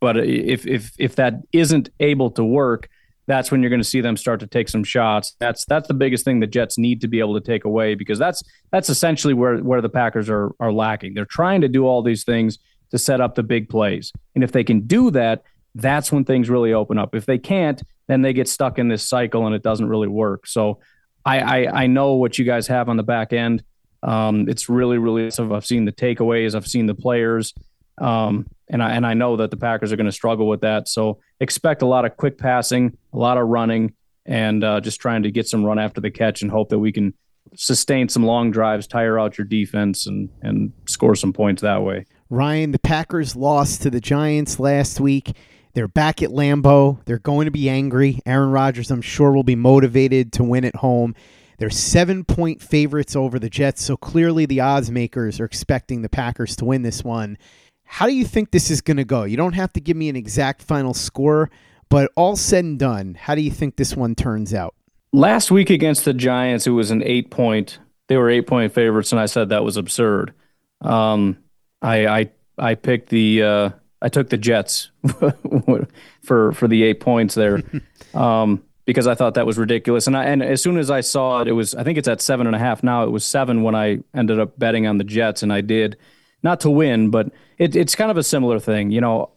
but 0.00 0.16
if 0.18 0.66
if 0.66 0.92
if 0.98 1.16
that 1.16 1.34
isn't 1.52 1.88
able 2.00 2.32
to 2.32 2.44
work, 2.44 2.88
that's 3.26 3.50
when 3.50 3.60
you're 3.60 3.70
going 3.70 3.80
to 3.80 3.84
see 3.84 4.00
them 4.00 4.16
start 4.16 4.40
to 4.40 4.46
take 4.46 4.68
some 4.68 4.84
shots. 4.84 5.34
That's 5.40 5.64
that's 5.66 5.88
the 5.88 5.94
biggest 5.94 6.24
thing 6.24 6.40
the 6.40 6.46
Jets 6.46 6.78
need 6.78 7.00
to 7.00 7.08
be 7.08 7.18
able 7.18 7.34
to 7.34 7.40
take 7.40 7.64
away 7.64 7.94
because 7.94 8.18
that's 8.18 8.42
that's 8.70 8.88
essentially 8.88 9.34
where 9.34 9.58
where 9.58 9.80
the 9.80 9.88
Packers 9.88 10.30
are 10.30 10.52
are 10.60 10.72
lacking. 10.72 11.14
They're 11.14 11.24
trying 11.24 11.60
to 11.62 11.68
do 11.68 11.86
all 11.86 12.02
these 12.02 12.24
things 12.24 12.58
to 12.90 12.98
set 12.98 13.20
up 13.20 13.34
the 13.34 13.42
big 13.42 13.68
plays, 13.68 14.12
and 14.34 14.44
if 14.44 14.52
they 14.52 14.64
can 14.64 14.80
do 14.82 15.10
that, 15.10 15.42
that's 15.74 16.12
when 16.12 16.24
things 16.24 16.48
really 16.48 16.72
open 16.72 16.98
up. 16.98 17.14
If 17.14 17.26
they 17.26 17.38
can't, 17.38 17.82
then 18.06 18.22
they 18.22 18.32
get 18.32 18.48
stuck 18.48 18.78
in 18.78 18.88
this 18.88 19.06
cycle 19.06 19.46
and 19.46 19.54
it 19.54 19.62
doesn't 19.62 19.88
really 19.88 20.08
work. 20.08 20.46
So 20.46 20.78
I 21.24 21.40
I, 21.40 21.82
I 21.82 21.86
know 21.86 22.14
what 22.14 22.38
you 22.38 22.44
guys 22.44 22.68
have 22.68 22.88
on 22.88 22.96
the 22.96 23.02
back 23.02 23.32
end. 23.32 23.64
Um, 24.02 24.48
it's 24.48 24.68
really, 24.68 24.98
really. 24.98 25.26
I've 25.26 25.66
seen 25.66 25.84
the 25.84 25.92
takeaways. 25.92 26.54
I've 26.54 26.66
seen 26.66 26.86
the 26.86 26.94
players, 26.94 27.52
um, 27.98 28.46
and 28.68 28.82
I 28.82 28.92
and 28.92 29.06
I 29.06 29.14
know 29.14 29.36
that 29.36 29.50
the 29.50 29.56
Packers 29.56 29.92
are 29.92 29.96
going 29.96 30.06
to 30.06 30.12
struggle 30.12 30.48
with 30.48 30.62
that. 30.62 30.88
So 30.88 31.20
expect 31.40 31.82
a 31.82 31.86
lot 31.86 32.04
of 32.04 32.16
quick 32.16 32.38
passing, 32.38 32.96
a 33.12 33.18
lot 33.18 33.38
of 33.38 33.48
running, 33.48 33.94
and 34.24 34.62
uh, 34.64 34.80
just 34.80 35.00
trying 35.00 35.22
to 35.22 35.30
get 35.30 35.48
some 35.48 35.64
run 35.64 35.78
after 35.78 36.00
the 36.00 36.10
catch, 36.10 36.42
and 36.42 36.50
hope 36.50 36.70
that 36.70 36.78
we 36.78 36.92
can 36.92 37.14
sustain 37.54 38.08
some 38.08 38.24
long 38.24 38.50
drives, 38.50 38.86
tire 38.86 39.18
out 39.18 39.38
your 39.38 39.46
defense, 39.46 40.06
and 40.06 40.28
and 40.42 40.72
score 40.86 41.14
some 41.14 41.32
points 41.32 41.62
that 41.62 41.82
way. 41.82 42.04
Ryan, 42.28 42.72
the 42.72 42.78
Packers 42.80 43.36
lost 43.36 43.82
to 43.82 43.90
the 43.90 44.00
Giants 44.00 44.58
last 44.58 44.98
week. 44.98 45.32
They're 45.74 45.86
back 45.88 46.22
at 46.22 46.30
Lambeau. 46.30 47.04
They're 47.04 47.18
going 47.18 47.44
to 47.44 47.50
be 47.50 47.68
angry. 47.68 48.18
Aaron 48.24 48.50
Rodgers, 48.50 48.90
I'm 48.90 49.02
sure, 49.02 49.32
will 49.32 49.44
be 49.44 49.54
motivated 49.54 50.32
to 50.32 50.42
win 50.42 50.64
at 50.64 50.76
home. 50.76 51.14
They're 51.58 51.70
seven 51.70 52.24
point 52.24 52.60
favorites 52.60 53.14
over 53.14 53.38
the 53.38 53.48
Jets, 53.48 53.82
so 53.82 53.96
clearly 53.96 54.46
the 54.46 54.60
odds 54.60 54.90
makers 54.90 55.38
are 55.38 55.44
expecting 55.44 56.02
the 56.02 56.08
Packers 56.08 56.56
to 56.56 56.64
win 56.64 56.82
this 56.82 57.04
one. 57.04 57.38
How 57.86 58.06
do 58.06 58.14
you 58.14 58.24
think 58.24 58.50
this 58.50 58.70
is 58.70 58.80
going 58.80 58.96
to 58.98 59.04
go? 59.04 59.24
You 59.24 59.36
don't 59.36 59.54
have 59.54 59.72
to 59.74 59.80
give 59.80 59.96
me 59.96 60.08
an 60.08 60.16
exact 60.16 60.62
final 60.62 60.92
score, 60.92 61.50
but 61.88 62.10
all 62.16 62.36
said 62.36 62.64
and 62.64 62.78
done, 62.78 63.14
how 63.14 63.34
do 63.34 63.40
you 63.40 63.50
think 63.50 63.76
this 63.76 63.96
one 63.96 64.14
turns 64.14 64.52
out? 64.52 64.74
Last 65.12 65.50
week 65.50 65.70
against 65.70 66.04
the 66.04 66.12
Giants, 66.12 66.66
it 66.66 66.70
was 66.70 66.90
an 66.90 67.02
eight 67.02 67.30
point. 67.30 67.78
They 68.08 68.16
were 68.16 68.28
eight 68.28 68.46
point 68.46 68.72
favorites, 68.74 69.12
and 69.12 69.20
I 69.20 69.26
said 69.26 69.48
that 69.48 69.64
was 69.64 69.76
absurd. 69.76 70.34
Um, 70.82 71.38
I 71.80 72.06
I 72.06 72.30
I 72.58 72.74
picked 72.74 73.08
the 73.08 73.42
uh, 73.42 73.70
I 74.02 74.08
took 74.08 74.28
the 74.28 74.36
Jets 74.36 74.90
for 76.22 76.52
for 76.52 76.68
the 76.68 76.82
eight 76.82 77.00
points 77.00 77.34
there. 77.34 77.62
um, 78.14 78.62
because 78.84 79.06
I 79.06 79.14
thought 79.14 79.34
that 79.34 79.46
was 79.46 79.58
ridiculous. 79.58 80.06
And 80.06 80.16
I, 80.16 80.24
and 80.24 80.42
as 80.42 80.62
soon 80.62 80.78
as 80.78 80.90
I 80.90 81.00
saw 81.00 81.40
it, 81.40 81.48
it 81.48 81.52
was 81.52 81.74
I 81.74 81.82
think 81.82 81.98
it's 81.98 82.08
at 82.08 82.20
seven 82.20 82.46
and 82.46 82.56
a 82.56 82.58
half 82.58 82.82
now. 82.82 83.04
It 83.04 83.10
was 83.10 83.24
seven 83.24 83.62
when 83.62 83.74
I 83.74 83.98
ended 84.14 84.38
up 84.40 84.58
betting 84.58 84.86
on 84.86 84.98
the 84.98 85.04
Jets, 85.04 85.42
and 85.42 85.52
I 85.52 85.60
did 85.60 85.96
not 86.42 86.60
to 86.60 86.70
win, 86.70 87.10
but 87.10 87.30
it, 87.58 87.76
it's 87.76 87.94
kind 87.94 88.10
of 88.10 88.16
a 88.16 88.22
similar 88.22 88.58
thing. 88.58 88.90
You 88.90 89.00
know, 89.00 89.30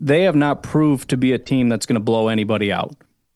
they 0.00 0.22
have 0.22 0.36
not 0.36 0.62
proved 0.62 1.10
to 1.10 1.16
be 1.16 1.32
a 1.32 1.38
team 1.38 1.68
that's 1.68 1.86
going 1.86 1.94
to 1.94 2.00
blow 2.00 2.28
anybody 2.28 2.72
out, 2.72 2.94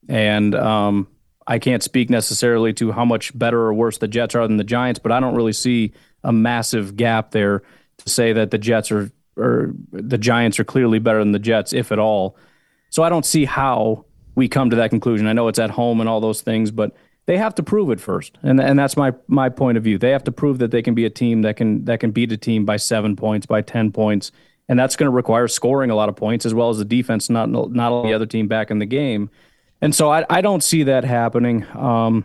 and 0.09 0.55
um, 0.55 1.09
I 1.47 1.59
can't 1.59 1.83
speak 1.83 2.11
necessarily 2.11 2.73
to 2.75 2.93
how 2.93 3.05
much 3.05 3.37
better 3.37 3.61
or 3.61 3.75
worse 3.75 3.99
the 3.99 4.09
Jets 4.09 4.35
are 4.35 4.47
than 4.47 4.57
the 4.57 4.65
Giants, 4.65 4.99
but 4.99 5.13
I 5.13 5.21
don't 5.21 5.35
really 5.35 5.53
see 5.53 5.93
a 6.25 6.33
massive 6.33 6.97
gap 6.97 7.33
there 7.33 7.63
to 7.99 8.11
say 8.11 8.33
that 8.33 8.51
the 8.51 8.59
Jets 8.59 8.93
are 8.93 9.11
or 9.37 9.73
the 9.91 10.19
Giants 10.19 10.61
are 10.61 10.65
clearly 10.65 10.99
better 10.99 11.19
than 11.19 11.33
the 11.33 11.39
Jets, 11.39 11.73
if 11.73 11.91
at 11.91 11.99
all. 11.99 12.37
So 12.91 13.03
I 13.03 13.09
don't 13.09 13.25
see 13.25 13.47
how 13.47 14.05
we 14.35 14.49
come 14.49 14.71
to 14.71 14.77
that 14.77 14.91
conclusion. 14.91 15.27
I 15.27 15.33
know 15.33 15.49
it's 15.49 15.59
at 15.59 15.71
home 15.71 16.01
and 16.01 16.09
all 16.09 16.21
those 16.21 16.43
things, 16.43 16.71
but 16.71 16.95
they 17.27 17.39
have 17.39 17.55
to 17.55 17.63
prove 17.63 17.91
it 17.91 18.01
first, 18.01 18.37
and 18.43 18.61
and 18.61 18.79
that's 18.79 18.97
my 18.97 19.13
my 19.29 19.49
point 19.49 19.79
of 19.79 19.85
view. 19.85 19.99
They 19.99 20.11
have 20.11 20.25
to 20.25 20.33
prove 20.33 20.59
that 20.59 20.71
they 20.71 20.83
can 20.83 20.95
be 20.95 21.05
a 21.05 21.11
team 21.11 21.43
that 21.43 21.57
can 21.57 21.85
that 21.85 22.01
can 22.01 22.11
beat 22.11 22.33
a 22.33 22.37
team 22.37 22.65
by 22.65 22.77
seven 22.77 23.17
points, 23.17 23.47
by 23.47 23.63
ten 23.63 23.93
points, 23.93 24.33
and 24.69 24.79
that's 24.79 24.97
going 24.97 25.07
to 25.11 25.15
require 25.15 25.49
scoring 25.49 25.91
a 25.91 25.95
lot 25.95 26.09
of 26.09 26.17
points 26.17 26.45
as 26.47 26.55
well 26.55 26.71
as 26.71 26.79
the 26.79 26.85
defense 26.85 27.31
not 27.31 27.49
not 27.49 27.93
only 27.93 28.11
the 28.11 28.15
other 28.15 28.27
team 28.27 28.49
back 28.49 28.71
in 28.71 28.79
the 28.79 28.87
game. 28.87 29.31
And 29.81 29.95
so 29.95 30.11
I, 30.11 30.25
I 30.31 30.41
don't 30.43 30.63
see 30.63 30.85
that 30.85 31.05
happening. 31.05 31.67
Um, 31.77 32.25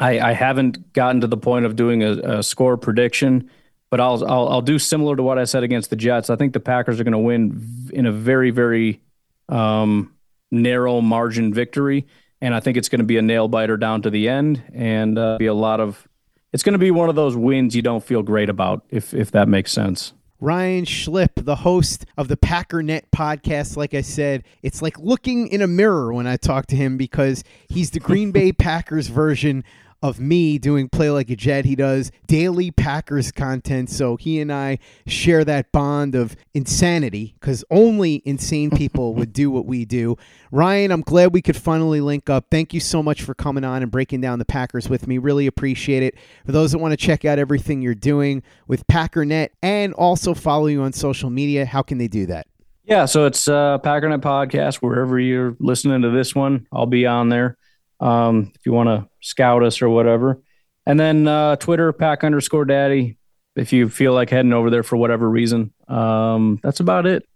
I, 0.00 0.18
I 0.20 0.32
haven't 0.32 0.94
gotten 0.94 1.20
to 1.20 1.26
the 1.26 1.36
point 1.36 1.66
of 1.66 1.76
doing 1.76 2.02
a, 2.02 2.38
a 2.38 2.42
score 2.42 2.78
prediction, 2.78 3.50
but 3.90 4.00
I'll, 4.00 4.24
I'll 4.26 4.48
I'll 4.48 4.62
do 4.62 4.78
similar 4.78 5.14
to 5.16 5.22
what 5.22 5.38
I 5.38 5.44
said 5.44 5.62
against 5.62 5.90
the 5.90 5.96
Jets. 5.96 6.30
I 6.30 6.36
think 6.36 6.54
the 6.54 6.60
Packers 6.60 6.98
are 6.98 7.04
going 7.04 7.12
to 7.12 7.18
win 7.18 7.90
in 7.92 8.06
a 8.06 8.12
very 8.12 8.50
very 8.50 9.00
um, 9.48 10.14
narrow 10.50 11.00
margin 11.00 11.52
victory, 11.52 12.06
and 12.42 12.54
I 12.56 12.60
think 12.60 12.76
it's 12.76 12.88
going 12.90 12.98
to 12.98 13.06
be 13.06 13.16
a 13.16 13.22
nail 13.22 13.46
biter 13.46 13.76
down 13.78 14.02
to 14.02 14.10
the 14.10 14.28
end, 14.28 14.62
and 14.74 15.16
uh, 15.16 15.38
be 15.38 15.46
a 15.46 15.54
lot 15.54 15.80
of. 15.80 16.06
It's 16.52 16.62
going 16.62 16.74
to 16.74 16.78
be 16.78 16.90
one 16.90 17.08
of 17.08 17.14
those 17.14 17.34
wins 17.34 17.74
you 17.74 17.80
don't 17.80 18.04
feel 18.04 18.22
great 18.22 18.50
about, 18.50 18.84
if 18.90 19.14
if 19.14 19.30
that 19.30 19.48
makes 19.48 19.72
sense. 19.72 20.12
Ryan 20.40 20.84
Schlip, 20.84 21.30
the 21.36 21.54
host 21.54 22.04
of 22.18 22.26
the 22.26 22.36
Packernet 22.36 23.02
podcast, 23.14 23.76
like 23.76 23.94
I 23.94 24.00
said, 24.00 24.42
it's 24.60 24.82
like 24.82 24.98
looking 24.98 25.46
in 25.46 25.62
a 25.62 25.68
mirror 25.68 26.12
when 26.12 26.26
I 26.26 26.36
talk 26.36 26.66
to 26.66 26.76
him 26.76 26.96
because 26.96 27.44
he's 27.68 27.92
the 27.92 28.00
Green 28.00 28.32
Bay 28.32 28.50
Packers 28.52 29.06
version 29.06 29.62
of 30.02 30.18
me 30.18 30.58
doing 30.58 30.88
Play 30.88 31.10
Like 31.10 31.30
a 31.30 31.36
Jet. 31.36 31.64
He 31.64 31.76
does 31.76 32.10
daily 32.26 32.70
Packers 32.70 33.30
content. 33.30 33.88
So 33.88 34.16
he 34.16 34.40
and 34.40 34.52
I 34.52 34.78
share 35.06 35.44
that 35.44 35.70
bond 35.72 36.14
of 36.14 36.36
insanity 36.54 37.34
because 37.40 37.64
only 37.70 38.20
insane 38.24 38.70
people 38.76 39.14
would 39.14 39.32
do 39.32 39.50
what 39.50 39.64
we 39.64 39.84
do. 39.84 40.16
Ryan, 40.50 40.90
I'm 40.90 41.02
glad 41.02 41.32
we 41.32 41.40
could 41.40 41.56
finally 41.56 42.00
link 42.00 42.28
up. 42.28 42.46
Thank 42.50 42.74
you 42.74 42.80
so 42.80 43.02
much 43.02 43.22
for 43.22 43.34
coming 43.34 43.64
on 43.64 43.82
and 43.82 43.90
breaking 43.90 44.20
down 44.20 44.38
the 44.38 44.44
Packers 44.44 44.88
with 44.88 45.06
me. 45.06 45.18
Really 45.18 45.46
appreciate 45.46 46.02
it. 46.02 46.16
For 46.44 46.52
those 46.52 46.72
that 46.72 46.78
want 46.78 46.92
to 46.92 46.96
check 46.96 47.24
out 47.24 47.38
everything 47.38 47.80
you're 47.80 47.94
doing 47.94 48.42
with 48.66 48.86
Packernet 48.88 49.50
and 49.62 49.94
also 49.94 50.34
follow 50.34 50.66
you 50.66 50.82
on 50.82 50.92
social 50.92 51.30
media, 51.30 51.64
how 51.64 51.82
can 51.82 51.98
they 51.98 52.08
do 52.08 52.26
that? 52.26 52.46
Yeah, 52.84 53.04
so 53.04 53.26
it's 53.26 53.46
uh, 53.46 53.78
Packernet 53.78 54.20
Podcast. 54.20 54.76
Wherever 54.76 55.18
you're 55.18 55.56
listening 55.60 56.02
to 56.02 56.10
this 56.10 56.34
one, 56.34 56.66
I'll 56.72 56.86
be 56.86 57.06
on 57.06 57.28
there 57.28 57.56
um, 58.02 58.52
if 58.54 58.66
you 58.66 58.72
want 58.72 58.88
to 58.88 59.08
scout 59.20 59.62
us 59.62 59.80
or 59.80 59.88
whatever. 59.88 60.42
And 60.84 60.98
then 60.98 61.28
uh, 61.28 61.56
Twitter, 61.56 61.92
pack 61.92 62.24
underscore 62.24 62.64
daddy, 62.64 63.18
if 63.54 63.72
you 63.72 63.88
feel 63.88 64.12
like 64.12 64.30
heading 64.30 64.52
over 64.52 64.70
there 64.70 64.82
for 64.82 64.96
whatever 64.96 65.28
reason. 65.28 65.72
Um, 65.86 66.58
that's 66.62 66.80
about 66.80 67.06
it. 67.06 67.26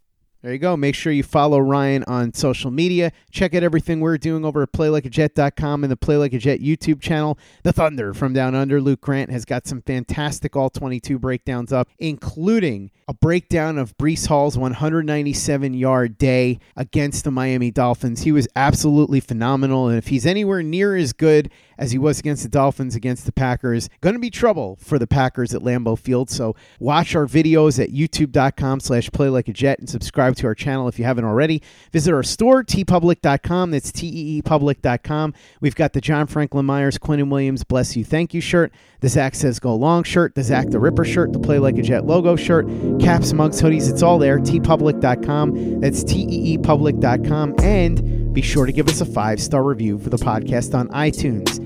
There 0.43 0.53
you 0.53 0.59
go. 0.59 0.77
Make 0.77 0.95
sure 0.95 1.13
you 1.13 1.23
follow 1.23 1.59
Ryan 1.59 2.05
on 2.05 2.35
social 2.35 2.71
media. 2.71 3.11
Check 3.31 3.55
out 3.55 3.63
everything 3.63 4.01
we're 4.01 4.19
doing 4.19 4.45
over 4.45 4.63
at 4.63 4.73
playlikeajet.com 4.73 5.83
and 5.83 5.91
the 5.91 5.97
Play 5.97 6.19
Like 6.19 6.35
a 6.35 6.39
Jet 6.39 6.61
YouTube 6.61 7.01
channel. 7.01 7.39
The 7.63 7.73
Thunder 7.73 8.15
from 8.15 8.33
Down 8.33 8.55
Under, 8.55 8.81
Luke 8.81 9.01
Grant, 9.01 9.31
has 9.31 9.45
got 9.45 9.67
some 9.67 9.83
fantastic 9.83 10.55
all 10.55 10.71
22 10.71 11.19
breakdowns 11.19 11.73
up, 11.73 11.89
including 11.99 12.91
a 13.09 13.15
breakdown 13.15 13.79
of 13.79 13.97
Breece 13.97 14.27
Hall's 14.27 14.59
197 14.59 15.75
yard 15.75 16.19
day 16.19 16.59
against 16.77 17.25
the 17.25 17.31
Miami 17.31 17.71
Dolphins. 17.71 18.23
He 18.23 18.33
was 18.33 18.47
absolutely 18.55 19.21
phenomenal. 19.21 19.89
And 19.89 19.97
if 19.97 20.09
he's 20.09 20.27
anywhere 20.27 20.63
near 20.63 20.95
as 20.95 21.13
good 21.13 21.51
as 21.79 21.93
he 21.93 21.99
was 21.99 22.19
against 22.19 22.43
the 22.43 22.49
Dolphins, 22.49 22.95
against 22.95 23.27
the 23.27 23.33
Packers, 23.33 23.89
going 24.01 24.15
to 24.15 24.21
be 24.21 24.31
trouble 24.31 24.77
for 24.81 24.99
the 24.99 25.07
Packers 25.07 25.55
at 25.55 25.63
Lambeau 25.63 25.99
Field. 25.99 26.31
So 26.31 26.57
watch 26.79 27.15
our 27.15 27.27
videos 27.27 27.83
at 27.83 27.91
youtube.com 27.91 28.81
slash 28.81 29.11
play 29.11 29.29
like 29.29 29.49
a 29.49 29.53
jet 29.53 29.79
and 29.79 29.89
subscribe 29.89 30.37
to 30.37 30.47
our 30.47 30.55
channel 30.55 30.89
if 30.89 30.99
you 30.99 31.05
haven't 31.05 31.25
already. 31.25 31.63
Visit 31.93 32.15
our 32.15 32.23
store, 32.23 32.65
teepublic.com. 32.65 33.71
That's 33.71 33.93
teepublic.com. 33.93 35.35
We've 35.61 35.75
got 35.75 35.93
the 35.93 36.01
John 36.01 36.27
Franklin 36.27 36.67
Myers, 36.67 36.99
Quinnen 36.99 37.31
Williams, 37.31 37.65
Bless 37.65 37.97
You, 37.97 38.05
Thank 38.05 38.35
You 38.35 38.41
shirt, 38.41 38.73
the 39.01 39.09
Zach 39.09 39.35
Says 39.35 39.59
Go 39.59 39.75
Long 39.75 40.03
shirt, 40.03 40.35
the 40.35 40.43
Zach 40.43 40.71
the 40.71 40.79
Ripper 40.79 41.05
shirt, 41.05 41.33
the 41.33 41.39
Play 41.39 41.59
Like 41.59 41.79
a 41.79 41.83
Jet 41.83 42.07
logo 42.07 42.37
shirt, 42.37 42.67
caps, 43.01 43.33
mugs, 43.33 43.61
hoodies. 43.61 43.91
It's 43.91 44.03
all 44.03 44.19
there. 44.19 44.39
teepublic.com. 44.39 45.81
That's 45.81 46.05
teepublic.com. 46.05 47.55
And 47.63 48.35
be 48.35 48.43
sure 48.43 48.67
to 48.67 48.73
give 48.73 48.89
us 48.89 49.01
a 49.01 49.07
five 49.07 49.41
star 49.41 49.63
review 49.63 49.99
for 49.99 50.11
the 50.11 50.19
podcast 50.19 50.75
on 50.75 50.89
iTunes 50.89 51.66